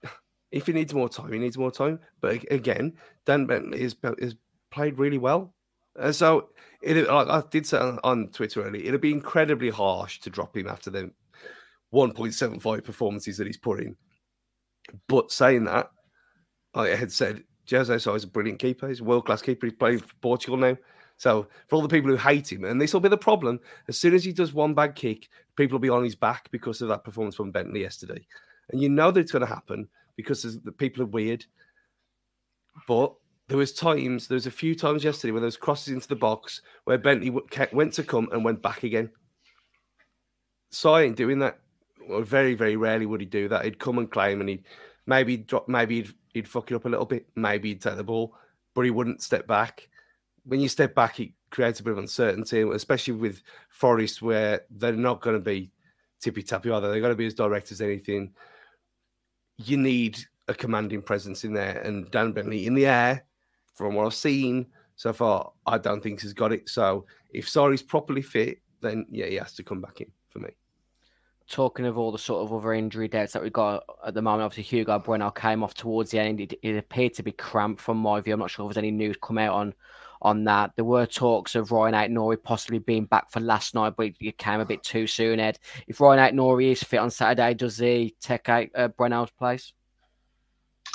[0.53, 1.99] if he needs more time, he needs more time.
[2.21, 2.95] But again,
[3.27, 4.37] Dan Bentley has, is
[4.71, 5.53] played really well.
[5.97, 6.51] And so
[6.83, 10.69] it, like I did say on, Twitter earlier, it'd be incredibly harsh to drop him
[10.69, 11.11] after the
[11.93, 13.97] 1.75 performances that he's put in.
[15.09, 15.91] But saying that,
[16.75, 18.89] I had said José Sá is a brilliant keeper.
[18.89, 19.67] He's a world class keeper.
[19.67, 20.77] He's playing for Portugal now.
[21.23, 23.97] So for all the people who hate him, and this will be the problem, as
[23.97, 26.89] soon as he does one bad kick, people will be on his back because of
[26.89, 28.27] that performance from Bentley yesterday.
[28.71, 31.47] And you know that it's going to happen because the people are weird.
[32.89, 33.15] But
[33.47, 36.17] there was times, there was a few times yesterday where there was crosses into the
[36.17, 37.31] box where Bentley
[37.73, 39.09] went to come and went back again.
[40.71, 41.61] So I ain't doing that.
[42.09, 43.65] Well, very, very rarely would he do that.
[43.65, 44.65] He'd come and claim, and he'd
[45.07, 48.03] maybe drop, maybe he'd, he'd fuck it up a little bit, maybe he'd take the
[48.03, 48.35] ball,
[48.75, 49.89] but he wouldn't step back.
[50.45, 54.93] When you step back, it creates a bit of uncertainty, especially with Forest, where they're
[54.93, 55.71] not going to be
[56.21, 56.91] tippy tappy either.
[56.91, 58.33] They're going to be as direct as anything.
[59.59, 60.19] You need
[60.49, 63.25] a commanding presence in there, and Dan Bentley in the air,
[63.75, 64.67] from what I've seen
[64.97, 66.69] so far, I don't think he's got it.
[66.69, 70.51] So if Sá's properly fit, then yeah, he has to come back in for me.
[71.49, 74.43] Talking of all the sort of other injury dates that we've got at the moment,
[74.43, 76.41] obviously Hugo Bueno came off towards the end.
[76.41, 78.35] It, it appeared to be cramped from my view.
[78.35, 79.75] I'm not sure if there's any news come out on
[80.23, 80.73] on that.
[80.77, 84.61] There were talks of Rayan Aït-Nouri possibly being back for last night, but it came
[84.61, 85.59] a bit too soon, Ed.
[85.87, 88.89] If Rayan Aït-Nouri is fit on Saturday, does he take out uh,
[89.39, 89.73] place?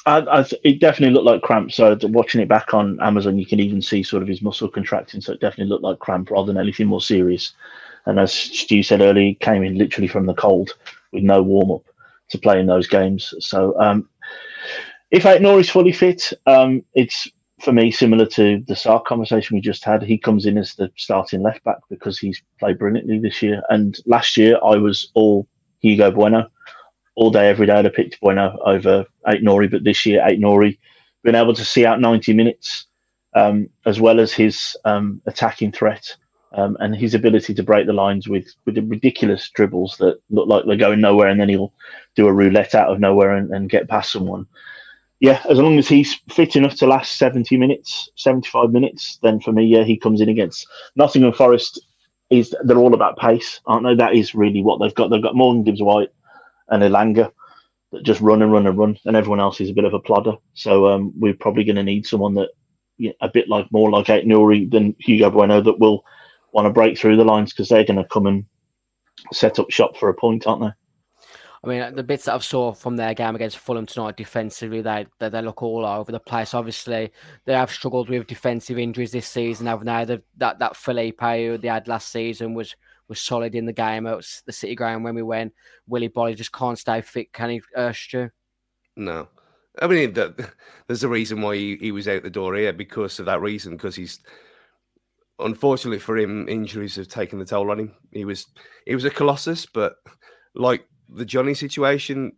[0.06, 1.72] I, I, it definitely looked like cramp.
[1.72, 5.22] So watching it back on Amazon, you can even see sort of his muscle contracting.
[5.22, 7.54] So it definitely looked like cramp rather than anything more serious.
[8.06, 10.72] And as Stu said earlier, came in literally from the cold
[11.12, 11.84] with no warm up.
[12.30, 13.34] to play in those games.
[13.40, 14.10] So um,
[15.12, 17.28] if Aït-Nouri is fully fit, um, it's
[17.62, 20.04] for me similar to the Sark conversation we just had.
[20.04, 23.64] He comes in as the starting left back because he's played brilliantly this year.
[23.70, 25.48] And last year I was all
[25.80, 26.48] Hugo Bueno
[27.16, 27.74] all day, every day.
[27.74, 30.78] I'd have picked Bueno over Aït-Nouri, but this year Aït-Nouri
[31.24, 32.86] been able to see out 90 minutes
[33.36, 36.16] um, as well as his um, attacking threat
[36.54, 40.48] um, and his ability to break the lines with with the ridiculous dribbles that look
[40.48, 41.74] like they're going nowhere, and then he'll
[42.16, 44.46] do a roulette out of nowhere and, and get past someone.
[45.20, 49.52] Yeah, as long as he's fit enough to last 70 minutes, 75 minutes, then for
[49.52, 51.82] me, yeah, he comes in against Nottingham Forest.
[52.30, 53.96] Is they're all about pace, aren't they?
[53.96, 55.10] That is really what they've got.
[55.10, 56.10] They've got Morgan Gibbs White
[56.68, 57.32] and Elanga
[57.94, 60.00] that just run and run and run, and everyone else is a bit of a
[60.00, 60.34] plodder.
[60.54, 62.50] So um, we're probably going to need someone that
[62.98, 66.04] you know, a bit like more like Aït-Nouri than Hugo Bueno that will
[66.52, 68.46] want to break through the lines because they're going to come and
[69.32, 70.72] set up shop for a point, aren't they?
[71.68, 75.06] I mean, the bits that I've saw from their game against Fulham tonight defensively, they,
[75.20, 76.54] they, they look all over the place.
[76.54, 77.12] Obviously,
[77.46, 79.68] they have struggled with defensive injuries this season.
[79.68, 82.76] Have now that that Felipe who they had last season was
[83.10, 85.54] was solid in the game at the City Ground when we went.
[85.88, 87.94] Willy Boly just can't stay fit, can he, uh?
[88.96, 89.28] No.
[89.82, 90.50] I mean, the,
[90.88, 93.74] there's a reason why he, he was out the door here because of that reason,
[93.74, 94.20] because he's
[95.40, 97.96] unfortunately for him, injuries have taken the toll on him.
[98.12, 98.48] He was
[98.86, 99.96] he was a colossus, but
[100.56, 102.34] like the Johnny situation,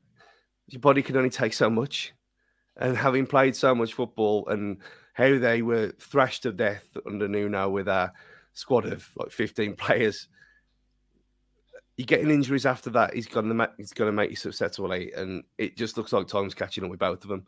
[0.68, 2.14] your body can only take so much.
[2.78, 4.78] And having played so much football and
[5.14, 8.14] how they were thrashed to death under Nuno with a
[8.54, 10.28] squad of like 15 players,
[11.98, 15.08] you're getting injuries after that, he's gonna he's gonna make you susceptible, eh?
[15.18, 17.46] and it just looks like time's catching up with both of them.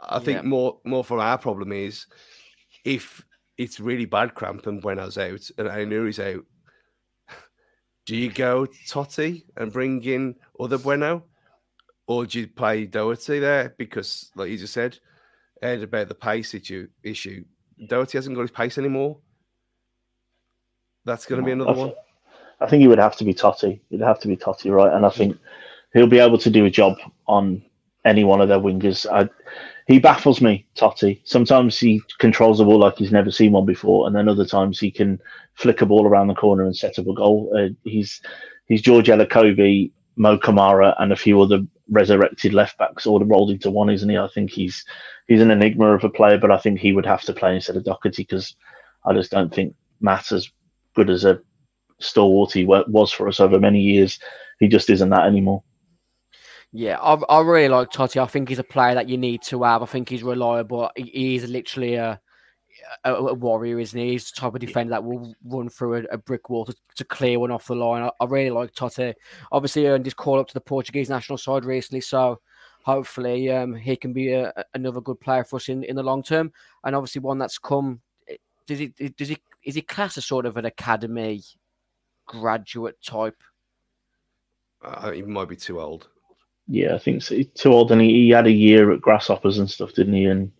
[0.00, 0.48] I think yeah.
[0.48, 2.06] more more for our problem is
[2.86, 3.22] if
[3.58, 6.44] it's really bad cramp and Bueno's out and Aït-Nouri's out.
[8.06, 11.24] Do you go Toti and bring in other Bueno?
[12.06, 13.74] Or do you play Doherty there?
[13.78, 14.98] Because, like you just said,
[15.62, 17.44] Ed about the pace issue, issue.
[17.88, 19.18] Doherty hasn't got his pace anymore.
[21.06, 21.92] That's going to be another I one.
[22.60, 23.80] I think he would have to be Toti.
[23.90, 24.92] It'd have to be Toti, right?
[24.92, 25.38] And I think
[25.92, 27.62] he'll be able to do a job on
[28.04, 29.06] any one of their wingers.
[29.10, 29.28] I,
[29.86, 31.20] he baffles me, Toti.
[31.24, 34.80] Sometimes he controls the ball like he's never seen one before, and then other times
[34.80, 35.20] he can
[35.54, 37.52] flick a ball around the corner and set up a goal.
[37.56, 38.22] Uh, he's
[38.66, 41.60] he's George Elokobi, Mo Kamara, and a few other
[41.90, 44.16] resurrected left backs all rolled into one, isn't he?
[44.16, 44.84] I think he's
[45.28, 47.76] he's an enigma of a player, but I think he would have to play instead
[47.76, 48.56] of Doherty because
[49.04, 50.50] I just don't think Matt's as
[50.94, 51.40] good as a
[52.00, 54.18] stalwart he was for us over many years.
[54.60, 55.62] He just isn't that anymore.
[56.76, 58.20] Yeah, I, I really like Toti.
[58.20, 59.80] I think he's a player that you need to have.
[59.80, 60.90] I think he's reliable.
[60.96, 62.20] He, he's literally a,
[63.04, 64.10] a, a, warrior, isn't he?
[64.10, 67.04] He's the type of defender that will run through a, a brick wall to, to,
[67.04, 68.02] clear one off the line.
[68.02, 69.14] I, I really like Toti.
[69.52, 72.40] Obviously, he earned his call up to the Portuguese national side recently, so
[72.82, 76.24] hopefully um, he can be a, another good player for us in, in the long
[76.24, 76.52] term.
[76.82, 78.00] And obviously, one that's come.
[78.66, 78.88] Does he?
[78.88, 79.38] Does he?
[79.62, 81.40] Is he class as sort of an academy
[82.26, 83.40] graduate type?
[84.82, 86.08] Uh, he might be too old.
[86.66, 87.34] Yeah, I think so.
[87.34, 90.24] He's too old, and he, he had a year at Grasshoppers and stuff, didn't he?
[90.24, 90.50] And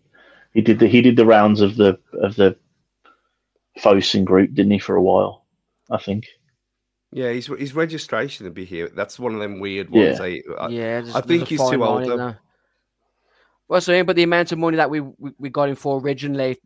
[0.53, 2.55] he did the he did the rounds of the of the
[3.79, 5.45] Fosun group, didn't he, for a while?
[5.89, 6.27] I think.
[7.11, 8.89] Yeah, his his registration to be here.
[8.89, 10.19] That's one of them weird ones.
[10.19, 10.25] Yeah,
[10.59, 12.05] I, yeah I think he's too old.
[12.05, 12.35] Though.
[13.67, 16.57] Well, so but the amount of money that we, we, we got him for originally,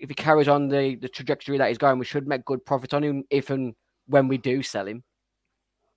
[0.00, 2.94] if he carries on the, the trajectory that he's going, we should make good profit
[2.94, 3.74] on him if and
[4.06, 5.04] when we do sell him.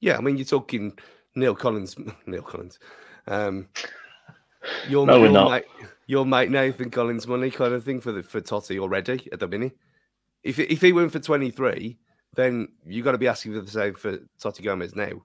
[0.02, 0.98] Yeah, I mean, you're talking
[1.36, 2.80] Neil Collins, Neil Collins,
[3.28, 3.68] um,
[4.90, 5.66] your, no, your, mate,
[6.08, 9.48] your mate Nathan Collins money kind of thing for the for Toti already at the
[9.48, 9.78] minute.
[10.44, 11.98] If if he went for twenty three,
[12.36, 15.24] then you got to be asking for the same for Toti Gomes now.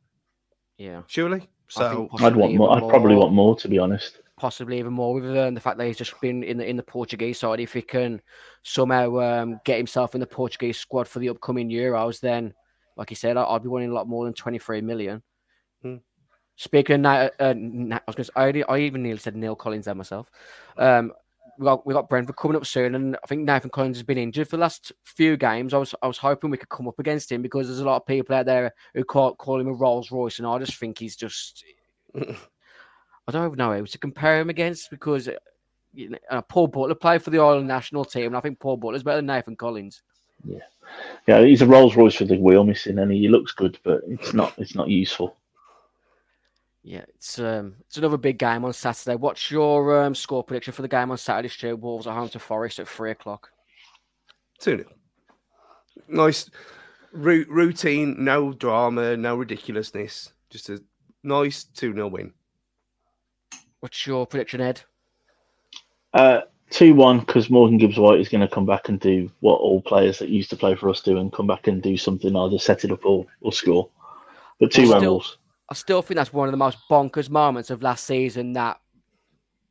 [0.79, 1.49] Yeah, surely.
[1.69, 2.73] So I'd want more.
[2.73, 4.21] I'd probably want more, to be honest.
[4.37, 6.83] Possibly even more with um, the fact that he's just been in the in the
[6.83, 7.61] Portuguese side.
[7.61, 8.21] If he can
[8.63, 12.55] somehow um, get himself in the Portuguese squad for the upcoming Euros, then,
[12.97, 15.23] like you said, I'd be wanting a lot more than twenty three million.
[16.57, 19.57] Speaking, of, uh, uh, I was going to say, I, I even nearly said Neil
[19.57, 20.31] Collins there myself.
[20.77, 21.13] Um,
[21.59, 24.19] we got we got Brentford coming up soon, and I think Nathan Collins has been
[24.19, 25.75] injured for the last few games.
[25.75, 27.97] I was I was hoping we could come up against him because there's a lot
[27.97, 30.99] of people out there who call call him a Rolls Royce, and I just think
[30.99, 31.65] he's just.
[32.15, 35.35] I don't even know who to compare him against because uh,
[35.95, 38.77] you know, uh, Paul Butler played for the Ireland national team, and I think Paul
[38.77, 40.03] Butler's better than Nathan Collins.
[40.45, 40.59] Yeah,
[41.27, 44.35] yeah, he's a Rolls Royce with the wheel missing, and he looks good, but it's
[44.35, 45.37] not it's not useful.
[46.83, 49.17] Yeah, it's um, it's another big game on Saturday.
[49.17, 51.77] What's your um, score prediction for the game on Saturday, Stu?
[51.77, 53.51] Wolves are home to Forest at three o'clock.
[54.61, 54.89] 2 0.
[56.09, 56.51] Nice
[57.13, 60.33] routine, no drama, no ridiculousness.
[60.51, 60.83] Just a
[61.23, 62.33] Nice 2 0 win.
[63.81, 64.83] What's your prediction, Ed?
[66.13, 69.61] Uh, two one because Morgan Gibbs White is going to come back and do what
[69.61, 72.35] all players that used to play for us do and come back and do something
[72.37, 73.89] either set it up or, or score.
[74.59, 75.37] But two Well, one still- Wolves.
[75.71, 78.81] I still think that's one of the most bonkers moments of last season that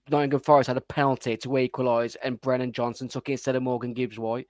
[0.09, 3.93] Nottingham Forest had a penalty to equalise and Brennan Johnson took it instead of Morgan
[3.93, 4.47] Gibbs White.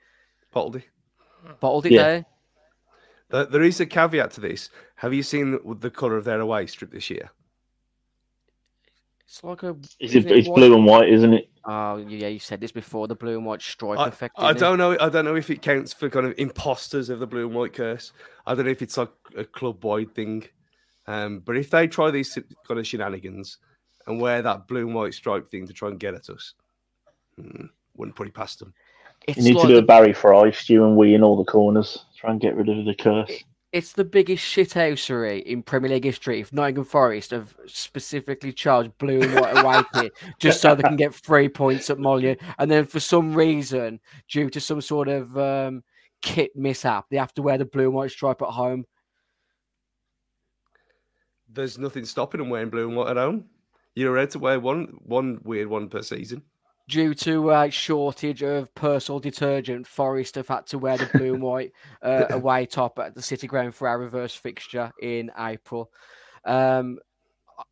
[0.53, 0.83] Pottledy.
[1.59, 2.03] Bottled it Yeah.
[2.03, 2.25] there.
[3.29, 4.69] There- There is a caveat to this.
[4.95, 7.29] Have you seen the, the colour of their away strip this year?
[9.25, 9.75] It's like a.
[9.99, 11.49] It's, isn't it it's blue and white, isn't it?
[11.65, 13.07] Oh yeah, you said this before.
[13.07, 14.33] The blue and white stripe I, effect.
[14.39, 14.59] I isn't it?
[14.59, 14.97] don't know.
[14.99, 17.73] I don't know if it counts for kind of imposters of the blue and white
[17.73, 18.11] curse.
[18.47, 20.45] I don't know if it's like a club wide thing.
[21.09, 22.37] Um, but if they try these
[22.67, 23.57] kind of shenanigans
[24.05, 26.53] and wear that blue and white stripe thing to try and get at us,
[27.35, 27.65] hmm,
[27.97, 28.75] wouldn't put it past them.
[29.27, 31.35] It's You need like to do the a Barry Fry, Stu and we in all
[31.35, 32.05] the corners.
[32.15, 33.43] Try and get rid of the curse.
[33.71, 36.41] it's the biggest shithousery in Premier League history.
[36.41, 40.95] If Nottingham Forest have specifically charged blue and white away kit just so they can
[40.95, 45.35] get three points at Molineux, and then for some reason, due to some sort of
[45.39, 45.83] um,
[46.21, 48.85] kit mishap, they have to wear the blue and white stripe at home.
[51.51, 53.45] There's nothing stopping them wearing blue and white at home.
[53.95, 56.43] You're allowed to wear one one weird one per season.
[56.87, 61.43] Due to a shortage of personal detergent, Forest have had to wear the blue and
[61.43, 61.71] white
[62.01, 65.91] uh, away top at the City Ground for our reverse fixture in April.
[66.45, 66.97] Um,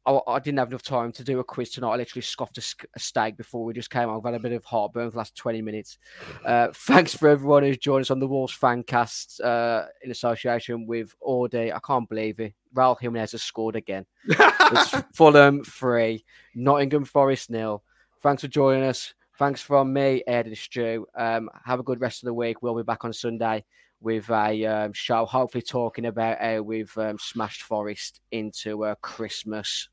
[0.06, 1.92] I, I didn't have enough time to do a quiz tonight.
[1.92, 4.18] I literally scoffed a, a steak before we just came on.
[4.18, 5.98] I've had a bit of heartburn for the last 20 minutes.
[6.46, 11.14] Uh, thanks for everyone who's joined us on the Wolves Fancast uh, in association with
[11.22, 11.72] Audi.
[11.72, 12.54] I can't believe it.
[12.74, 14.06] Raul Jimenez has scored again.
[14.26, 17.84] It's Fulham three, Nottingham Forest nil.
[18.22, 19.14] Thanks for joining us.
[19.38, 21.06] Thanks from me, Ed and Stu.
[21.16, 22.62] Um, have a good rest of the week.
[22.62, 23.64] We'll be back on Sunday
[24.02, 29.89] with a um, show, hopefully talking about how we've um, smashed Forest into a Christmas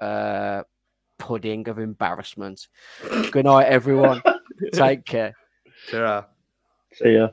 [0.00, 0.62] uh,
[1.18, 2.68] pudding of embarrassment.
[3.30, 4.22] Good night, everyone.
[4.72, 5.34] Take care.
[5.90, 6.24] Ta-ra.
[6.94, 7.28] See ya.